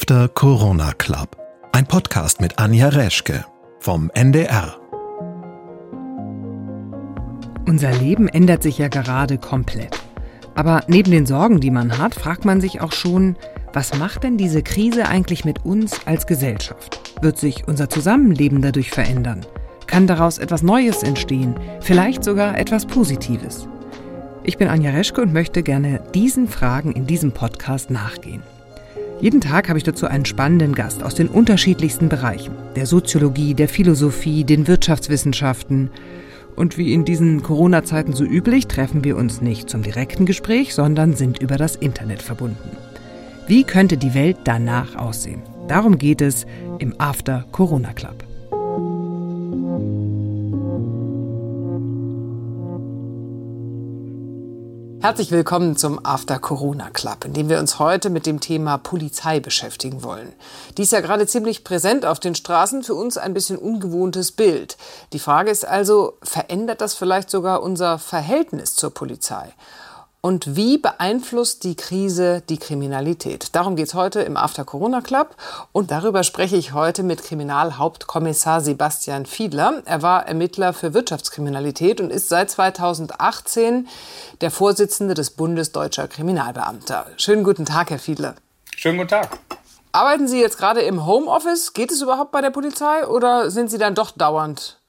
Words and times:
After 0.00 0.28
Corona 0.28 0.92
Club. 0.92 1.36
Ein 1.72 1.84
Podcast 1.84 2.40
mit 2.40 2.60
Anja 2.60 2.88
Reschke 2.88 3.44
vom 3.80 4.12
NDR. 4.14 4.76
Unser 7.66 7.90
Leben 7.94 8.28
ändert 8.28 8.62
sich 8.62 8.78
ja 8.78 8.86
gerade 8.86 9.38
komplett. 9.38 9.98
Aber 10.54 10.84
neben 10.86 11.10
den 11.10 11.26
Sorgen, 11.26 11.58
die 11.58 11.72
man 11.72 11.98
hat, 11.98 12.14
fragt 12.14 12.44
man 12.44 12.60
sich 12.60 12.80
auch 12.80 12.92
schon, 12.92 13.34
was 13.72 13.98
macht 13.98 14.22
denn 14.22 14.36
diese 14.36 14.62
Krise 14.62 15.08
eigentlich 15.08 15.44
mit 15.44 15.64
uns 15.64 16.06
als 16.06 16.28
Gesellschaft? 16.28 17.00
Wird 17.20 17.36
sich 17.36 17.66
unser 17.66 17.90
Zusammenleben 17.90 18.62
dadurch 18.62 18.90
verändern? 18.90 19.44
Kann 19.88 20.06
daraus 20.06 20.38
etwas 20.38 20.62
Neues 20.62 21.02
entstehen? 21.02 21.56
Vielleicht 21.80 22.22
sogar 22.22 22.56
etwas 22.56 22.86
Positives? 22.86 23.66
Ich 24.44 24.58
bin 24.58 24.68
Anja 24.68 24.92
Reschke 24.92 25.22
und 25.22 25.32
möchte 25.32 25.64
gerne 25.64 26.00
diesen 26.14 26.46
Fragen 26.46 26.92
in 26.92 27.08
diesem 27.08 27.32
Podcast 27.32 27.90
nachgehen. 27.90 28.44
Jeden 29.20 29.40
Tag 29.40 29.68
habe 29.68 29.78
ich 29.78 29.84
dazu 29.84 30.06
einen 30.06 30.24
spannenden 30.24 30.76
Gast 30.76 31.02
aus 31.02 31.16
den 31.16 31.26
unterschiedlichsten 31.26 32.08
Bereichen, 32.08 32.54
der 32.76 32.86
Soziologie, 32.86 33.54
der 33.54 33.68
Philosophie, 33.68 34.44
den 34.44 34.68
Wirtschaftswissenschaften. 34.68 35.90
Und 36.54 36.78
wie 36.78 36.92
in 36.92 37.04
diesen 37.04 37.42
Corona-Zeiten 37.42 38.12
so 38.12 38.24
üblich, 38.24 38.68
treffen 38.68 39.02
wir 39.02 39.16
uns 39.16 39.40
nicht 39.40 39.68
zum 39.68 39.82
direkten 39.82 40.24
Gespräch, 40.24 40.72
sondern 40.72 41.14
sind 41.14 41.42
über 41.42 41.56
das 41.56 41.74
Internet 41.74 42.22
verbunden. 42.22 42.76
Wie 43.48 43.64
könnte 43.64 43.96
die 43.96 44.14
Welt 44.14 44.36
danach 44.44 44.94
aussehen? 44.94 45.42
Darum 45.66 45.98
geht 45.98 46.20
es 46.20 46.46
im 46.78 46.94
After 46.98 47.44
Corona 47.50 47.92
Club. 47.94 48.27
Herzlich 55.00 55.30
willkommen 55.30 55.76
zum 55.76 56.04
After 56.04 56.40
Corona 56.40 56.90
Club, 56.90 57.24
in 57.24 57.32
dem 57.32 57.48
wir 57.48 57.60
uns 57.60 57.78
heute 57.78 58.10
mit 58.10 58.26
dem 58.26 58.40
Thema 58.40 58.78
Polizei 58.78 59.38
beschäftigen 59.38 60.02
wollen. 60.02 60.32
Die 60.76 60.82
ist 60.82 60.90
ja 60.90 61.00
gerade 61.00 61.24
ziemlich 61.24 61.62
präsent 61.62 62.04
auf 62.04 62.18
den 62.18 62.34
Straßen, 62.34 62.82
für 62.82 62.94
uns 62.94 63.16
ein 63.16 63.32
bisschen 63.32 63.58
ungewohntes 63.58 64.32
Bild. 64.32 64.76
Die 65.12 65.20
Frage 65.20 65.50
ist 65.50 65.64
also, 65.64 66.14
verändert 66.24 66.80
das 66.80 66.94
vielleicht 66.94 67.30
sogar 67.30 67.62
unser 67.62 68.00
Verhältnis 68.00 68.74
zur 68.74 68.90
Polizei? 68.90 69.54
Und 70.20 70.56
wie 70.56 70.78
beeinflusst 70.78 71.62
die 71.62 71.76
Krise 71.76 72.42
die 72.48 72.58
Kriminalität? 72.58 73.54
Darum 73.54 73.76
geht 73.76 73.86
es 73.86 73.94
heute 73.94 74.20
im 74.20 74.36
After 74.36 74.64
Corona 74.64 75.00
Club. 75.00 75.36
Und 75.70 75.92
darüber 75.92 76.24
spreche 76.24 76.56
ich 76.56 76.72
heute 76.72 77.04
mit 77.04 77.22
Kriminalhauptkommissar 77.22 78.60
Sebastian 78.60 79.26
Fiedler. 79.26 79.82
Er 79.84 80.02
war 80.02 80.26
Ermittler 80.26 80.72
für 80.72 80.92
Wirtschaftskriminalität 80.92 82.00
und 82.00 82.10
ist 82.10 82.28
seit 82.28 82.50
2018 82.50 83.86
der 84.40 84.50
Vorsitzende 84.50 85.14
des 85.14 85.30
Bundes 85.30 85.70
Deutscher 85.70 86.08
Kriminalbeamter. 86.08 87.06
Schönen 87.16 87.44
guten 87.44 87.64
Tag, 87.64 87.90
Herr 87.90 88.00
Fiedler. 88.00 88.34
Schönen 88.74 88.98
guten 88.98 89.10
Tag. 89.10 89.38
Arbeiten 89.92 90.26
Sie 90.26 90.40
jetzt 90.40 90.58
gerade 90.58 90.80
im 90.80 91.06
Homeoffice? 91.06 91.74
Geht 91.74 91.92
es 91.92 92.02
überhaupt 92.02 92.32
bei 92.32 92.40
der 92.40 92.50
Polizei 92.50 93.06
oder 93.06 93.52
sind 93.52 93.70
Sie 93.70 93.78
dann 93.78 93.94
doch 93.94 94.10
dauernd 94.10 94.80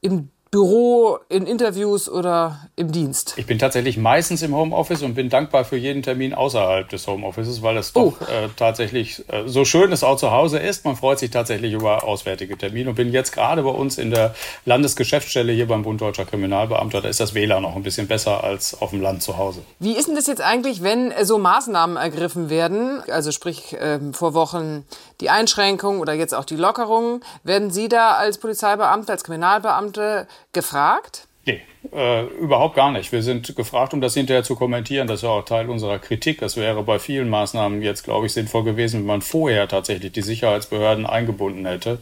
im 0.00 0.30
Büro, 0.52 1.20
in 1.28 1.46
Interviews 1.46 2.08
oder 2.08 2.58
im 2.74 2.90
Dienst? 2.90 3.34
Ich 3.36 3.46
bin 3.46 3.60
tatsächlich 3.60 3.96
meistens 3.96 4.42
im 4.42 4.52
Homeoffice 4.52 5.02
und 5.02 5.14
bin 5.14 5.28
dankbar 5.28 5.64
für 5.64 5.76
jeden 5.76 6.02
Termin 6.02 6.34
außerhalb 6.34 6.88
des 6.88 7.06
Homeoffices, 7.06 7.62
weil 7.62 7.76
es 7.76 7.94
oh. 7.94 8.14
doch 8.18 8.28
äh, 8.28 8.48
tatsächlich 8.56 9.22
äh, 9.28 9.46
so 9.46 9.64
schön 9.64 9.92
es 9.92 10.02
auch 10.02 10.16
zu 10.16 10.32
Hause 10.32 10.58
ist. 10.58 10.84
Man 10.84 10.96
freut 10.96 11.20
sich 11.20 11.30
tatsächlich 11.30 11.72
über 11.72 12.02
auswärtige 12.02 12.58
Termine 12.58 12.90
und 12.90 12.96
bin 12.96 13.12
jetzt 13.12 13.30
gerade 13.30 13.62
bei 13.62 13.70
uns 13.70 13.96
in 13.96 14.10
der 14.10 14.34
Landesgeschäftsstelle 14.64 15.52
hier 15.52 15.68
beim 15.68 15.82
Bund 15.82 16.00
Deutscher 16.00 16.24
Kriminalbeamter. 16.24 17.00
Da 17.00 17.08
ist 17.08 17.20
das 17.20 17.32
WLAN 17.32 17.62
noch 17.62 17.76
ein 17.76 17.84
bisschen 17.84 18.08
besser 18.08 18.42
als 18.42 18.80
auf 18.82 18.90
dem 18.90 19.00
Land 19.00 19.22
zu 19.22 19.38
Hause. 19.38 19.60
Wie 19.78 19.92
ist 19.92 20.08
denn 20.08 20.16
das 20.16 20.26
jetzt 20.26 20.42
eigentlich, 20.42 20.82
wenn 20.82 21.12
so 21.22 21.38
Maßnahmen 21.38 21.96
ergriffen 21.96 22.50
werden? 22.50 23.04
Also 23.08 23.30
sprich 23.30 23.74
äh, 23.74 24.00
vor 24.12 24.34
Wochen 24.34 24.84
die 25.20 25.30
Einschränkung 25.30 26.00
oder 26.00 26.12
jetzt 26.12 26.34
auch 26.34 26.44
die 26.44 26.56
Lockerung. 26.56 27.20
Werden 27.44 27.70
Sie 27.70 27.88
da 27.88 28.14
als 28.14 28.38
Polizeibeamte, 28.38 29.12
als 29.12 29.22
Kriminalbeamte 29.22 30.26
gefragt? 30.52 31.26
Nee, 31.46 31.62
äh, 31.92 32.24
überhaupt 32.24 32.76
gar 32.76 32.92
nicht. 32.92 33.12
Wir 33.12 33.22
sind 33.22 33.56
gefragt, 33.56 33.94
um 33.94 34.02
das 34.02 34.12
hinterher 34.14 34.44
zu 34.44 34.56
kommentieren. 34.56 35.06
Das 35.06 35.20
ist 35.20 35.22
ja 35.22 35.30
auch 35.30 35.44
Teil 35.44 35.70
unserer 35.70 35.98
Kritik. 35.98 36.40
Das 36.40 36.56
wäre 36.56 36.82
bei 36.82 36.98
vielen 36.98 37.30
Maßnahmen 37.30 37.80
jetzt, 37.80 38.04
glaube 38.04 38.26
ich, 38.26 38.32
sinnvoll 38.34 38.64
gewesen, 38.64 39.00
wenn 39.00 39.06
man 39.06 39.22
vorher 39.22 39.66
tatsächlich 39.66 40.12
die 40.12 40.22
Sicherheitsbehörden 40.22 41.06
eingebunden 41.06 41.66
hätte. 41.66 41.98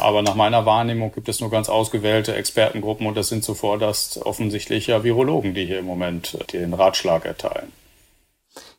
Aber 0.00 0.22
nach 0.22 0.34
meiner 0.34 0.66
Wahrnehmung 0.66 1.12
gibt 1.12 1.28
es 1.28 1.40
nur 1.40 1.50
ganz 1.50 1.68
ausgewählte 1.68 2.34
Expertengruppen 2.34 3.06
und 3.06 3.16
das 3.16 3.28
sind 3.28 3.44
zuvor 3.44 3.78
das 3.78 4.20
offensichtlich 4.20 4.88
ja 4.88 5.04
Virologen, 5.04 5.54
die 5.54 5.64
hier 5.64 5.78
im 5.78 5.86
Moment 5.86 6.38
den 6.52 6.74
Ratschlag 6.74 7.24
erteilen. 7.24 7.72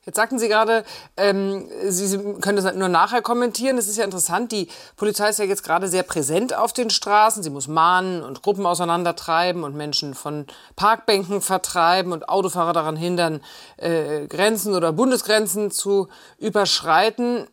Jetzt 0.05 0.17
sagten 0.17 0.37
Sie 0.37 0.49
gerade, 0.49 0.83
ähm, 1.15 1.65
Sie 1.87 2.17
können 2.41 2.61
das 2.61 2.75
nur 2.75 2.89
nachher 2.89 3.21
kommentieren. 3.21 3.77
Das 3.77 3.87
ist 3.87 3.97
ja 3.97 4.03
interessant. 4.03 4.51
Die 4.51 4.67
Polizei 4.97 5.29
ist 5.29 5.39
ja 5.39 5.45
jetzt 5.45 5.63
gerade 5.63 5.87
sehr 5.87 6.03
präsent 6.03 6.53
auf 6.53 6.73
den 6.73 6.89
Straßen. 6.89 7.41
Sie 7.41 7.49
muss 7.49 7.69
mahnen 7.69 8.21
und 8.21 8.41
Gruppen 8.41 8.65
auseinandertreiben 8.65 9.63
und 9.63 9.75
Menschen 9.75 10.13
von 10.13 10.45
Parkbänken 10.75 11.41
vertreiben 11.41 12.11
und 12.11 12.27
Autofahrer 12.27 12.73
daran 12.73 12.97
hindern, 12.97 13.41
äh, 13.77 14.27
Grenzen 14.27 14.75
oder 14.75 14.91
Bundesgrenzen 14.91 15.71
zu 15.71 16.09
überschreiten. 16.37 17.47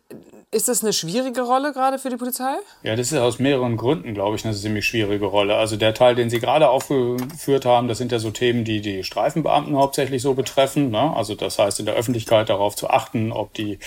Ist 0.53 0.67
das 0.67 0.83
eine 0.83 0.93
schwierige 0.93 1.43
Rolle 1.43 1.73
gerade 1.73 2.01
für 2.01 2.11
die 2.11 2.17
Polizei? 2.17 2.57
Ja, 2.83 2.97
das 2.97 3.13
ist 3.13 3.19
aus 3.19 3.39
mehreren 3.39 3.77
Gründen, 3.77 4.15
glaube 4.15 4.35
ich, 4.35 4.45
eine 4.45 4.53
ziemlich 4.53 4.85
schwierige 4.85 5.27
Rolle. 5.27 5.55
Also 5.55 5.77
der 5.77 5.95
Teil, 5.95 6.17
den 6.17 6.29
Sie 6.29 6.41
gerade 6.41 6.69
aufgeführt 6.71 7.65
haben, 7.65 7.87
das 7.87 7.99
sind 7.99 8.11
ja 8.11 8.19
so 8.19 8.33
Themen, 8.33 8.65
die 8.65 8.81
die 8.81 9.05
Streifenbeamten 9.05 9.77
hauptsächlich 9.77 10.23
so 10.23 10.35
betreffen. 10.35 10.91
Ne? 10.91 11.15
Also 11.15 11.37
das 11.37 11.61
heißt, 11.61 11.79
in 11.79 11.87
der 11.87 11.95
Öffentlichkeit 11.95 12.49
darauf 12.49 12.75
zu 12.75 12.91
achten, 12.91 13.31
ob 13.31 13.55
die 13.55 13.79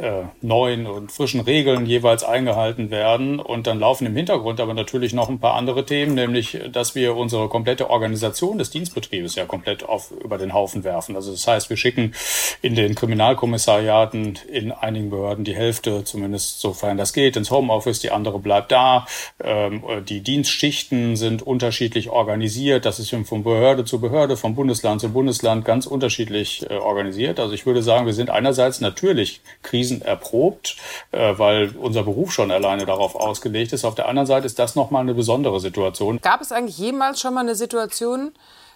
äh, 0.00 0.22
neuen 0.40 0.86
und 0.86 1.12
frischen 1.12 1.40
Regeln 1.40 1.84
jeweils 1.84 2.24
eingehalten 2.24 2.90
werden. 2.90 3.38
Und 3.38 3.66
dann 3.66 3.78
laufen 3.78 4.06
im 4.06 4.16
Hintergrund 4.16 4.60
aber 4.60 4.72
natürlich 4.72 5.12
noch 5.12 5.28
ein 5.28 5.40
paar 5.40 5.56
andere 5.56 5.84
Themen, 5.84 6.14
nämlich, 6.14 6.58
dass 6.72 6.94
wir 6.94 7.16
unsere 7.16 7.50
komplette 7.50 7.90
Organisation 7.90 8.56
des 8.56 8.70
Dienstbetriebes 8.70 9.34
ja 9.34 9.44
komplett 9.44 9.82
auf, 9.86 10.10
über 10.10 10.38
den 10.38 10.54
Haufen 10.54 10.84
werfen. 10.84 11.16
Also 11.16 11.32
das 11.32 11.46
heißt, 11.46 11.68
wir 11.68 11.76
schicken 11.76 12.14
in 12.62 12.74
den 12.74 12.94
Kriminalkommissariaten 12.94 14.38
in 14.50 14.72
einigen 14.72 15.10
Behörden 15.10 15.44
die 15.44 15.57
Hälfte 15.58 16.04
zumindest 16.04 16.60
sofern 16.60 16.96
das 16.96 17.12
geht, 17.12 17.36
ins 17.36 17.50
Homeoffice, 17.50 18.00
die 18.00 18.10
andere 18.10 18.38
bleibt 18.38 18.72
da. 18.72 19.06
Ähm, 19.42 19.82
die 20.08 20.20
Dienstschichten 20.20 21.16
sind 21.16 21.42
unterschiedlich 21.42 22.10
organisiert. 22.10 22.86
Das 22.86 22.98
ist 22.98 23.08
von 23.24 23.42
Behörde 23.42 23.84
zu 23.84 24.00
Behörde, 24.00 24.36
vom 24.36 24.54
Bundesland 24.54 25.00
zu 25.00 25.08
Bundesland 25.08 25.64
ganz 25.64 25.86
unterschiedlich 25.86 26.68
äh, 26.70 26.74
organisiert. 26.74 27.40
Also 27.40 27.54
ich 27.54 27.66
würde 27.66 27.82
sagen, 27.82 28.06
wir 28.06 28.12
sind 28.12 28.30
einerseits 28.30 28.80
natürlich 28.80 29.40
krisenerprobt, 29.62 30.76
äh, 31.12 31.34
weil 31.36 31.74
unser 31.76 32.02
Beruf 32.02 32.32
schon 32.32 32.50
alleine 32.50 32.86
darauf 32.86 33.14
ausgelegt 33.14 33.72
ist. 33.72 33.84
Auf 33.84 33.94
der 33.94 34.08
anderen 34.08 34.26
Seite 34.26 34.46
ist 34.46 34.58
das 34.58 34.76
nochmal 34.76 35.02
eine 35.02 35.14
besondere 35.14 35.60
Situation. 35.60 36.20
Gab 36.20 36.40
es 36.40 36.52
eigentlich 36.52 36.78
jemals 36.78 37.20
schon 37.20 37.34
mal 37.34 37.40
eine 37.40 37.54
Situation, 37.54 38.32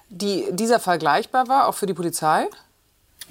die 0.09 0.45
dieser 0.51 0.81
vergleichbar 0.81 1.49
war, 1.49 1.69
auch 1.69 1.75
für 1.75 1.87
die 1.87 1.95
Polizei? 1.95 2.47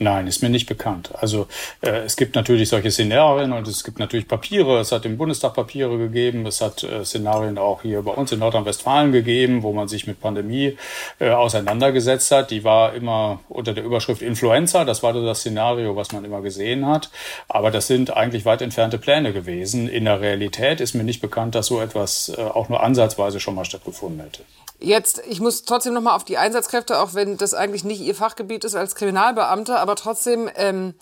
Nein, 0.02 0.26
ist 0.26 0.42
mir 0.42 0.50
nicht 0.50 0.66
bekannt. 0.66 1.12
Also 1.14 1.46
äh, 1.82 2.00
es 2.00 2.16
gibt 2.16 2.34
natürlich 2.34 2.70
solche 2.70 2.90
Szenarien 2.90 3.54
und 3.54 3.68
es 3.68 3.84
gibt 3.84 4.00
natürlich 4.00 4.28
Papiere. 4.28 4.80
Es 4.80 4.92
hat 4.92 5.06
im 5.06 5.16
Bundestag 5.16 5.54
Papiere 5.54 5.96
gegeben. 6.00 6.48
Es 6.48 6.60
hat 6.60 6.82
äh, 6.82 7.06
Szenarien 7.06 7.60
auch 7.60 7.84
hier 7.84 8.02
bei 8.02 8.12
uns 8.12 8.32
in 8.32 8.40
Nordrhein-Westfalen 8.40 9.12
gegeben, 9.12 9.62
wo 9.62 9.74
man 9.74 9.88
sich 9.88 10.08
mit 10.08 10.20
Pandemie 10.20 10.76
äh, 11.20 11.30
auseinandergesetzt 11.30 12.32
hat. 12.32 12.50
Die 12.50 12.64
war 12.64 12.96
immer 12.96 13.42
unter 13.48 13.74
der 13.74 13.84
Überschrift 13.84 14.24
Influenza. 14.24 14.86
Das 14.86 15.04
war 15.04 15.14
das 15.14 15.42
Szenario, 15.42 15.96
was 15.96 16.12
man 16.14 16.26
immer 16.26 16.42
gesehen 16.42 16.88
hat. 16.88 17.12
Aber 17.48 17.70
das 17.70 17.86
sind 17.86 18.10
eigentlich 18.10 18.44
weit 18.44 18.64
entfernte 18.64 18.98
Pläne 18.98 19.34
gewesen. 19.34 19.88
In 19.88 20.06
der 20.06 20.20
Realität 20.20 20.82
ist 20.82 20.96
mir 20.96 21.04
nicht 21.04 21.22
bekannt, 21.22 21.54
dass 21.54 21.68
so 21.68 21.80
etwas 21.80 22.30
äh, 22.36 22.42
auch 22.42 22.70
nur 22.70 22.82
ansatzweise 22.82 23.40
schon 23.40 23.54
mal 23.54 23.66
stattgefunden 23.66 24.22
hätte. 24.22 24.42
Jetzt, 24.84 25.22
ich 25.28 25.40
muss 25.40 25.64
trotzdem 25.64 25.94
noch 25.94 26.02
mal 26.02 26.16
auf 26.16 26.24
die 26.24 26.40
Einsatzkräfte, 26.40 27.00
auch 27.00 27.14
wenn 27.14 27.38
das 27.38 27.54
eigentlich 27.54 27.84
nicht 27.84 28.02
Ihr 28.02 28.16
Fachgebiet 28.16 28.64
ist 28.64 28.74
als 28.74 28.96
Kriminalbeamter, 28.96 29.80
aber 29.80 29.96
trotzdem, 29.96 30.50
ähm, 30.56 30.96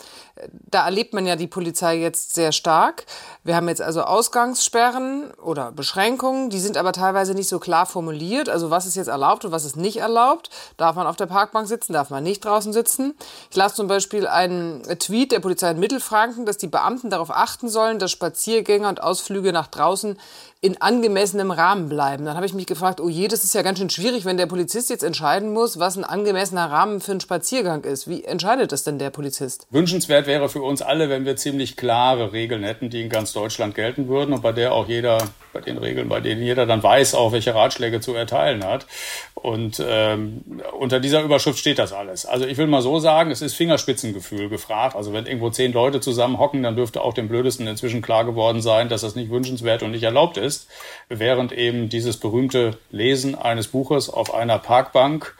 da 0.69 0.85
erlebt 0.85 1.13
man 1.13 1.25
ja 1.25 1.35
die 1.35 1.47
Polizei 1.47 1.97
jetzt 1.97 2.35
sehr 2.35 2.51
stark. 2.51 3.05
Wir 3.43 3.55
haben 3.55 3.67
jetzt 3.67 3.81
also 3.81 4.03
Ausgangssperren 4.03 5.31
oder 5.43 5.71
Beschränkungen, 5.71 6.49
die 6.49 6.59
sind 6.59 6.77
aber 6.77 6.91
teilweise 6.91 7.33
nicht 7.33 7.49
so 7.49 7.59
klar 7.59 7.85
formuliert. 7.85 8.49
Also 8.49 8.69
was 8.69 8.85
ist 8.85 8.95
jetzt 8.95 9.07
erlaubt 9.07 9.45
und 9.45 9.51
was 9.51 9.65
ist 9.65 9.75
nicht 9.75 9.97
erlaubt? 9.97 10.49
Darf 10.77 10.95
man 10.95 11.07
auf 11.07 11.15
der 11.15 11.25
Parkbank 11.25 11.67
sitzen, 11.67 11.93
darf 11.93 12.09
man 12.09 12.23
nicht 12.23 12.45
draußen 12.45 12.73
sitzen? 12.73 13.15
Ich 13.49 13.57
las 13.57 13.75
zum 13.75 13.87
Beispiel 13.87 14.27
einen 14.27 14.83
Tweet 14.99 15.31
der 15.31 15.39
Polizei 15.39 15.71
in 15.71 15.79
Mittelfranken, 15.79 16.45
dass 16.45 16.57
die 16.57 16.67
Beamten 16.67 17.09
darauf 17.09 17.31
achten 17.31 17.69
sollen, 17.69 17.99
dass 17.99 18.11
Spaziergänger 18.11 18.89
und 18.89 19.01
Ausflüge 19.01 19.51
nach 19.53 19.67
draußen 19.67 20.17
in 20.61 20.81
angemessenem 20.81 21.51
Rahmen 21.51 21.87
bleiben. 21.87 22.25
Dann 22.25 22.35
habe 22.35 22.45
ich 22.45 22.53
mich 22.53 22.65
gefragt, 22.65 22.99
oh 22.99 23.07
je, 23.07 23.29
das 23.29 23.45
ist 23.45 23.53
ja 23.53 23.61
ganz 23.61 23.79
schön 23.79 23.89
schwierig, 23.89 24.25
wenn 24.25 24.35
der 24.35 24.45
Polizist 24.45 24.89
jetzt 24.89 25.03
entscheiden 25.03 25.53
muss, 25.53 25.79
was 25.79 25.95
ein 25.95 26.03
angemessener 26.03 26.69
Rahmen 26.69 26.99
für 26.99 27.11
einen 27.11 27.21
Spaziergang 27.21 27.85
ist. 27.85 28.09
Wie 28.09 28.25
entscheidet 28.25 28.73
das 28.73 28.83
denn 28.83 28.99
der 28.99 29.09
Polizist? 29.09 29.67
Wünschenswert 29.69 30.27
wäre 30.29 30.47
für 30.47 30.61
uns 30.61 30.81
alle, 30.81 31.09
wenn 31.09 31.25
wir 31.25 31.35
ziemlich 31.35 31.75
klare 31.75 32.31
Regeln 32.31 32.63
hätten, 32.63 32.89
die 32.89 33.01
in 33.01 33.09
ganz 33.09 33.33
Deutschland 33.33 33.75
gelten 33.75 34.07
würden 34.07 34.33
und 34.33 34.41
bei 34.41 34.53
der 34.53 34.73
auch 34.73 34.87
jeder 34.87 35.17
bei 35.51 35.59
den 35.59 35.79
Regeln, 35.79 36.07
bei 36.07 36.19
denen 36.19 36.43
jeder 36.43 36.67
dann 36.67 36.83
weiß, 36.83 37.15
auch 37.15 37.31
welche 37.31 37.55
Ratschläge 37.55 37.99
zu 37.99 38.13
erteilen 38.13 38.63
hat. 38.63 38.85
Und 39.33 39.83
ähm, 39.85 40.43
unter 40.79 40.99
dieser 40.99 41.23
Überschrift 41.23 41.57
steht 41.57 41.79
das 41.79 41.91
alles. 41.91 42.27
Also 42.27 42.45
ich 42.45 42.57
will 42.57 42.67
mal 42.67 42.83
so 42.83 42.99
sagen, 42.99 43.31
es 43.31 43.41
ist 43.41 43.55
Fingerspitzengefühl 43.55 44.49
gefragt. 44.49 44.95
Also 44.95 45.11
wenn 45.11 45.25
irgendwo 45.25 45.49
zehn 45.49 45.73
Leute 45.73 45.99
zusammen 45.99 46.37
hocken, 46.37 46.61
dann 46.61 46.75
dürfte 46.75 47.01
auch 47.01 47.13
dem 47.13 47.27
Blödesten 47.27 47.65
inzwischen 47.65 48.03
klar 48.03 48.23
geworden 48.23 48.61
sein, 48.61 48.87
dass 48.87 49.01
das 49.01 49.15
nicht 49.15 49.31
wünschenswert 49.31 49.81
und 49.81 49.91
nicht 49.91 50.03
erlaubt 50.03 50.37
ist. 50.37 50.67
Während 51.09 51.51
eben 51.51 51.89
dieses 51.89 52.17
berühmte 52.17 52.77
Lesen 52.91 53.33
eines 53.33 53.67
Buches 53.67 54.09
auf 54.09 54.33
einer 54.33 54.59
Parkbank, 54.59 55.35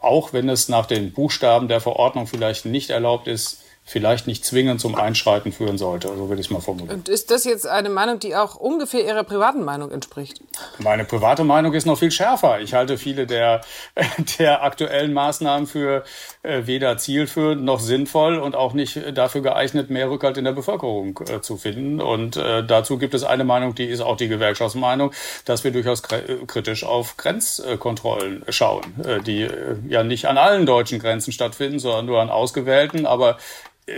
auch 0.00 0.32
wenn 0.32 0.48
es 0.48 0.70
nach 0.70 0.86
den 0.86 1.12
Buchstaben 1.12 1.68
der 1.68 1.80
Verordnung 1.80 2.26
vielleicht 2.26 2.64
nicht 2.64 2.88
erlaubt 2.88 3.28
ist, 3.28 3.59
vielleicht 3.90 4.28
nicht 4.28 4.44
zwingend 4.44 4.80
zum 4.80 4.94
Einschreiten 4.94 5.50
führen 5.50 5.76
sollte. 5.76 6.08
So 6.08 6.28
würde 6.28 6.40
ich 6.40 6.46
es 6.46 6.50
mal 6.52 6.60
formulieren. 6.60 7.00
Und 7.00 7.08
ist 7.08 7.32
das 7.32 7.44
jetzt 7.44 7.66
eine 7.66 7.88
Meinung, 7.88 8.20
die 8.20 8.36
auch 8.36 8.54
ungefähr 8.54 9.04
Ihrer 9.04 9.24
privaten 9.24 9.64
Meinung 9.64 9.90
entspricht? 9.90 10.40
Meine 10.78 11.04
private 11.04 11.42
Meinung 11.42 11.74
ist 11.74 11.86
noch 11.86 11.98
viel 11.98 12.12
schärfer. 12.12 12.60
Ich 12.60 12.72
halte 12.72 12.98
viele 12.98 13.26
der, 13.26 13.62
der 14.38 14.62
aktuellen 14.62 15.12
Maßnahmen 15.12 15.66
für 15.66 16.04
äh, 16.44 16.66
weder 16.66 16.98
zielführend 16.98 17.64
noch 17.64 17.80
sinnvoll 17.80 18.38
und 18.38 18.54
auch 18.54 18.74
nicht 18.74 18.96
dafür 19.18 19.42
geeignet, 19.42 19.90
mehr 19.90 20.08
Rückhalt 20.08 20.36
in 20.36 20.44
der 20.44 20.52
Bevölkerung 20.52 21.18
äh, 21.28 21.40
zu 21.40 21.56
finden. 21.56 22.00
Und 22.00 22.36
äh, 22.36 22.64
dazu 22.64 22.96
gibt 22.96 23.14
es 23.14 23.24
eine 23.24 23.42
Meinung, 23.42 23.74
die 23.74 23.86
ist 23.86 24.02
auch 24.02 24.16
die 24.16 24.28
Gewerkschaftsmeinung, 24.28 25.10
dass 25.46 25.64
wir 25.64 25.72
durchaus 25.72 26.04
kritisch 26.04 26.84
auf 26.84 27.16
Grenzkontrollen 27.16 28.44
schauen, 28.50 28.84
äh, 29.04 29.20
die 29.20 29.42
äh, 29.42 29.76
ja 29.88 30.04
nicht 30.04 30.26
an 30.26 30.38
allen 30.38 30.64
deutschen 30.64 31.00
Grenzen 31.00 31.32
stattfinden, 31.32 31.80
sondern 31.80 32.06
nur 32.06 32.20
an 32.20 32.30
ausgewählten. 32.30 33.04
Aber 33.04 33.36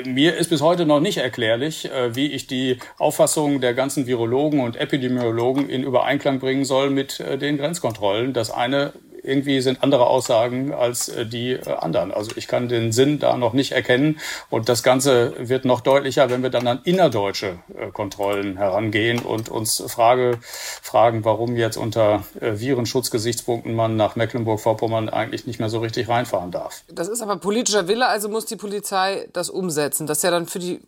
mir 0.07 0.37
ist 0.37 0.51
bis 0.51 0.61
heute 0.61 0.87
noch 0.87 1.01
nicht 1.01 1.19
erklärlich, 1.19 1.91
äh, 1.91 2.15
wie 2.15 2.33
ich 2.33 2.47
die 2.47 2.79
Auffassung 2.99 3.61
der 3.61 3.75
ganzen 3.75 4.07
Virologen 4.07 4.61
und 4.61 4.77
Epidemiologen 4.77 5.69
in 5.69 5.83
Übereinklang 5.83 6.39
bringen 6.39 6.65
soll 6.65 6.91
mit 6.91 7.21
äh, 7.21 7.39
den 7.39 7.59
Grenzkontrollen. 7.59 8.33
Das 8.33 8.51
eine 8.51 8.93
irgendwie 9.23 9.61
sind 9.61 9.83
andere 9.83 10.07
Aussagen 10.07 10.73
als 10.73 11.09
äh, 11.09 11.27
die 11.27 11.53
äh, 11.53 11.71
anderen. 11.71 12.13
Also 12.13 12.33
ich 12.37 12.49
kann 12.49 12.69
den 12.69 12.93
Sinn 12.93 13.19
da 13.19 13.37
noch 13.37 13.53
nicht 13.53 13.73
erkennen. 13.73 14.19
Und 14.51 14.69
das 14.69 14.83
Ganze 14.83 15.35
wird 15.39 15.65
noch 15.65 15.81
deutlicher, 15.81 16.31
wenn 16.31 16.43
wir 16.43 16.51
dann 16.51 16.67
an 16.67 16.81
innerdeutsche 16.85 17.59
äh, 17.77 17.91
Kontrollen 17.91 18.57
herangehen 18.57 19.21
und 19.21 19.49
uns 19.49 19.83
Frage, 19.87 20.39
fragen, 20.43 21.25
warum 21.25 21.57
jetzt 21.57 21.77
unter 21.77 22.25
Virenschutzgesichtspunkten 22.41 23.75
man 23.75 23.97
nach 23.97 24.17
Mecklenburg-Vorpommern 24.17 25.09
eigentlich 25.09 25.47
nicht 25.47 25.61
mehr 25.61 25.69
so 25.69 25.79
richtig 25.79 26.09
reinfahren 26.09 26.51
darf. 26.51 26.83
Das 26.89 27.09
ist 27.09 27.23
aber 27.23 27.37
politischer 27.37 27.89
Wille, 27.89 28.07
also 28.07 28.29
muss 28.29 28.47
die 28.47 28.57
Polizei 28.57 29.29
das 29.33 29.51
umsetzen. 29.51 30.07
Das 30.07 30.19
ist 30.19 30.25
ja 30.25 30.31
dann 30.31 30.47
für 30.47 30.59
die 30.59 30.81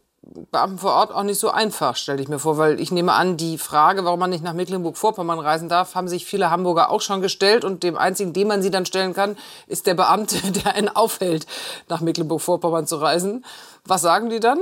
Beamten 0.51 0.79
vor 0.79 0.95
Ort 0.95 1.13
auch 1.15 1.23
nicht 1.23 1.39
so 1.39 1.51
einfach, 1.51 1.95
stelle 1.95 2.21
ich 2.21 2.29
mir 2.29 2.41
vor, 2.41 2.59
weil 2.59 2.81
ich 2.81 2.91
nehme 2.91 3.13
an, 3.13 3.37
die 3.37 3.57
Frage, 3.57 4.05
warum 4.05 4.19
man 4.19 4.31
nicht 4.31 4.43
nach 4.43 4.53
Mecklenburg-Vorpommern 4.53 5.39
reisen 5.39 5.69
darf, 5.69 5.95
haben 5.95 6.09
sich 6.09 6.25
viele 6.25 6.51
Hamburger 6.51 6.91
auch 6.91 7.01
schon 7.01 7.21
gestellt 7.21 7.65
und 7.65 7.85
dem 7.85 7.97
einzigen, 7.97 8.33
dem 8.33 8.49
man 8.49 8.61
sie 8.61 8.73
dann 8.73 8.85
stellen 8.85 9.15
kann, 9.15 9.37
ist 9.69 9.87
der 9.87 9.95
Beamte, 9.95 10.37
der 10.51 10.75
einen 10.75 10.89
aufhält, 10.89 11.47
nach 11.89 12.01
Mecklenburg-Vorpommern 12.01 12.87
zu 12.89 12.97
reisen. 12.97 13.45
Was 13.85 14.03
sagen 14.03 14.29
die 14.29 14.41
dann? 14.41 14.59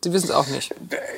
Sie 0.00 0.12
wissen 0.12 0.26
es 0.26 0.30
auch 0.30 0.46
nicht. 0.46 0.72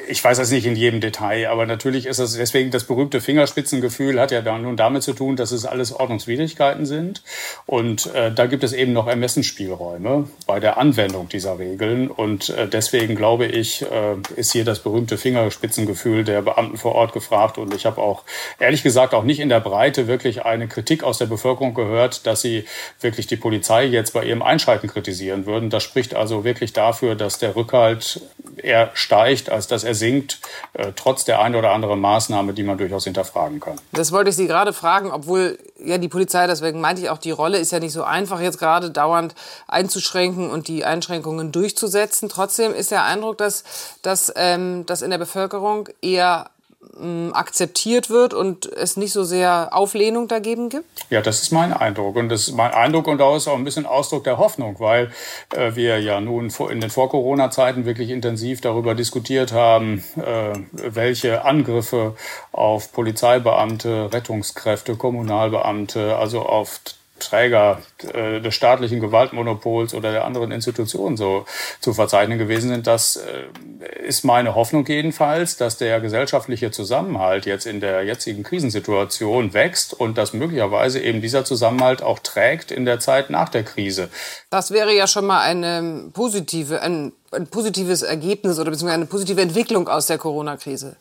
Ich 0.09 0.25
weiß 0.25 0.39
das 0.39 0.51
nicht 0.51 0.65
in 0.65 0.75
jedem 0.75 1.03
Detail, 1.03 1.51
aber 1.51 1.67
natürlich 1.67 2.07
ist 2.07 2.19
es 2.19 2.33
deswegen 2.33 2.71
das 2.71 2.85
berühmte 2.85 3.21
Fingerspitzengefühl 3.21 4.19
hat 4.19 4.31
ja 4.31 4.41
nun 4.57 4.79
damit 4.79 5.03
zu 5.03 5.13
tun, 5.13 5.37
dass 5.37 5.53
es 5.53 5.67
alles 5.67 5.93
Ordnungswidrigkeiten 5.93 6.87
sind. 6.87 7.23
Und 7.67 8.07
äh, 8.15 8.33
da 8.33 8.47
gibt 8.47 8.65
es 8.65 8.73
eben 8.73 8.95
noch 8.95 9.07
Ermessensspielräume 9.07 10.31
bei 10.47 10.61
der 10.61 10.79
Anwendung 10.79 11.29
dieser 11.29 11.59
Regeln. 11.59 12.11
Und 12.11 12.49
äh, 12.49 12.67
deswegen 12.67 13.17
glaube 13.17 13.45
ich, 13.45 13.83
äh, 13.83 14.17
ist 14.37 14.53
hier 14.53 14.65
das 14.65 14.79
berühmte 14.79 15.19
Fingerspitzengefühl 15.19 16.25
der 16.25 16.41
Beamten 16.41 16.79
vor 16.79 16.95
Ort 16.95 17.13
gefragt. 17.13 17.59
Und 17.59 17.75
ich 17.75 17.85
habe 17.85 18.01
auch 18.01 18.25
ehrlich 18.59 18.83
gesagt 18.83 19.13
auch 19.13 19.25
nicht 19.25 19.41
in 19.41 19.51
der 19.51 19.61
Breite 19.61 20.07
wirklich 20.07 20.47
eine 20.47 20.69
Kritik 20.69 21.05
aus 21.05 21.19
der 21.19 21.27
Bevölkerung 21.27 21.75
gehört, 21.75 22.27
dass 22.27 22.41
sie 22.41 22.65
wirklich 22.99 23.27
die 23.27 23.37
Polizei 23.37 23.85
jetzt 23.85 24.15
bei 24.15 24.25
ihrem 24.25 24.41
Einschreiten 24.41 24.89
kritisieren 24.89 25.45
würden. 25.45 25.69
Das 25.69 25.83
spricht 25.83 26.15
also 26.15 26.45
wirklich 26.45 26.73
dafür, 26.73 27.15
dass 27.15 27.39
der 27.39 27.55
Rückhalt 27.57 28.23
eher 28.71 28.91
steigt, 28.95 29.51
als 29.51 29.67
dass 29.67 29.85
er 29.85 29.95
sinkt, 29.95 30.41
äh, 30.73 30.93
trotz 30.97 31.25
der 31.25 31.41
ein 31.41 31.55
oder 31.55 31.73
anderen 31.73 32.01
Maßnahme, 32.01 32.53
die 32.55 32.63
man 32.63 32.79
durchaus 32.79 33.05
hinterfragen 33.05 33.61
kann. 33.61 33.77
Das 33.93 34.13
wollte 34.13 34.31
ich 34.31 34.37
Sie 34.37 34.47
gerade 34.47 34.73
fragen, 34.73 35.11
obwohl 35.11 35.59
ja 35.79 35.99
die 35.99 36.09
Polizei, 36.09 36.47
deswegen 36.47 36.81
meinte 36.81 37.03
ich 37.03 37.11
auch, 37.11 37.19
die 37.19 37.31
Rolle 37.31 37.59
ist 37.59 37.73
ja 37.73 37.81
nicht 37.81 37.93
so 37.93 38.05
einfach, 38.05 38.41
jetzt 38.41 38.59
gerade 38.59 38.91
dauernd 38.91 39.35
einzuschränken 39.69 40.51
und 40.51 40.69
die 40.69 40.85
Einschränkungen 40.85 41.53
durchzusetzen. 41.53 42.29
Trotzdem 42.29 42.73
ist 42.73 42.91
der 42.91 43.05
Eindruck, 43.05 43.39
dass, 43.39 43.65
dass, 44.03 44.33
ähm, 44.37 44.87
dass 44.87 45.03
in 45.03 45.11
der 45.11 45.19
Bevölkerung 45.19 45.89
eher 46.01 46.51
ähm, 46.99 47.33
akzeptiert 47.35 48.11
wird 48.11 48.35
und 48.35 48.67
es 48.67 48.97
nicht 48.97 49.13
so 49.13 49.25
sehr 49.25 49.69
Auflehnung 49.73 50.29
dagegen 50.29 50.69
gibt? 50.69 50.87
Ja, 51.11 51.21
das 51.21 51.43
ist 51.43 51.53
mein 51.53 51.73
Eindruck. 51.73 52.17
Und 52.17 52.29
das 52.29 52.49
ist 52.49 52.55
mein 52.55 52.73
Eindruck 52.73 53.07
und 53.07 53.21
auch 53.21 53.37
ist 53.37 53.49
auch 53.49 53.57
ein 53.57 53.65
bisschen 53.65 53.87
Ausdruck 53.87 54.25
der 54.25 54.39
Hoffnung, 54.39 54.77
weil 54.79 55.11
äh, 55.55 55.75
wir 55.75 56.01
ja 56.01 56.21
nun 56.21 56.51
in 56.71 56.81
den 56.81 56.91
Vor-Corona-Zeiten 56.91 57.85
wirklich 57.85 58.11
intensiv 58.11 58.61
darüber 58.61 58.95
diskutiert 58.95 59.53
haben, 59.53 60.05
äh, 60.17 60.59
welche 60.73 61.45
Angriffe 61.45 62.17
auf 62.53 62.93
Polizeibeamte, 62.93 64.13
Rettungskräfte, 64.13 64.97
Kommunalbeamte, 64.97 66.17
also 66.17 66.41
auf 66.43 66.81
Träger 67.21 67.81
äh, 68.13 68.41
des 68.41 68.55
staatlichen 68.55 69.01
Gewaltmonopols 69.01 69.95
oder 69.95 70.13
der 70.13 70.25
anderen 70.25 70.51
Institutionen 70.51 71.17
so 71.17 71.45
zu 71.81 71.95
verzeichnen 71.95 72.39
gewesen 72.39 72.71
sind. 72.71 72.87
Das 72.87 73.17
äh, 73.17 74.07
ist 74.07 74.25
meine 74.25 74.55
Hoffnung 74.55 74.85
jedenfalls, 74.87 75.57
dass 75.57 75.77
der 75.77 76.01
gesellschaftliche 76.01 76.71
Zusammenhalt 76.71 77.47
jetzt 77.47 77.67
in 77.67 77.81
der 77.81 78.03
jetzigen 78.05 78.43
Krisensituation 78.43 79.55
wächst 79.55 79.95
und 79.95 80.19
dass 80.19 80.33
möglicherweise 80.33 81.01
eben 81.01 81.21
dieser 81.21 81.45
Zusammenhalt 81.45 82.03
auch 82.03 82.19
trägt 82.19 82.71
in 82.71 82.85
der 82.85 83.01
Zeit 83.01 83.31
nach 83.31 83.49
der 83.49 83.63
Krise. 83.63 84.09
Das 84.51 84.71
wäre 84.71 84.95
ja 84.95 85.07
schon 85.07 85.27
mal 85.27 85.41
eine 85.41 86.11
positive, 86.13 86.81
ein, 86.81 87.13
ein 87.31 87.47
positives 87.47 88.03
Ergebnis 88.03 88.59
oder 88.59 88.71
beziehungsweise 88.71 88.95
eine 88.95 89.07
positive 89.07 89.41
Entwicklung 89.41 89.89
aus 89.89 90.07
der 90.07 90.19
Corona-Krise. 90.19 90.97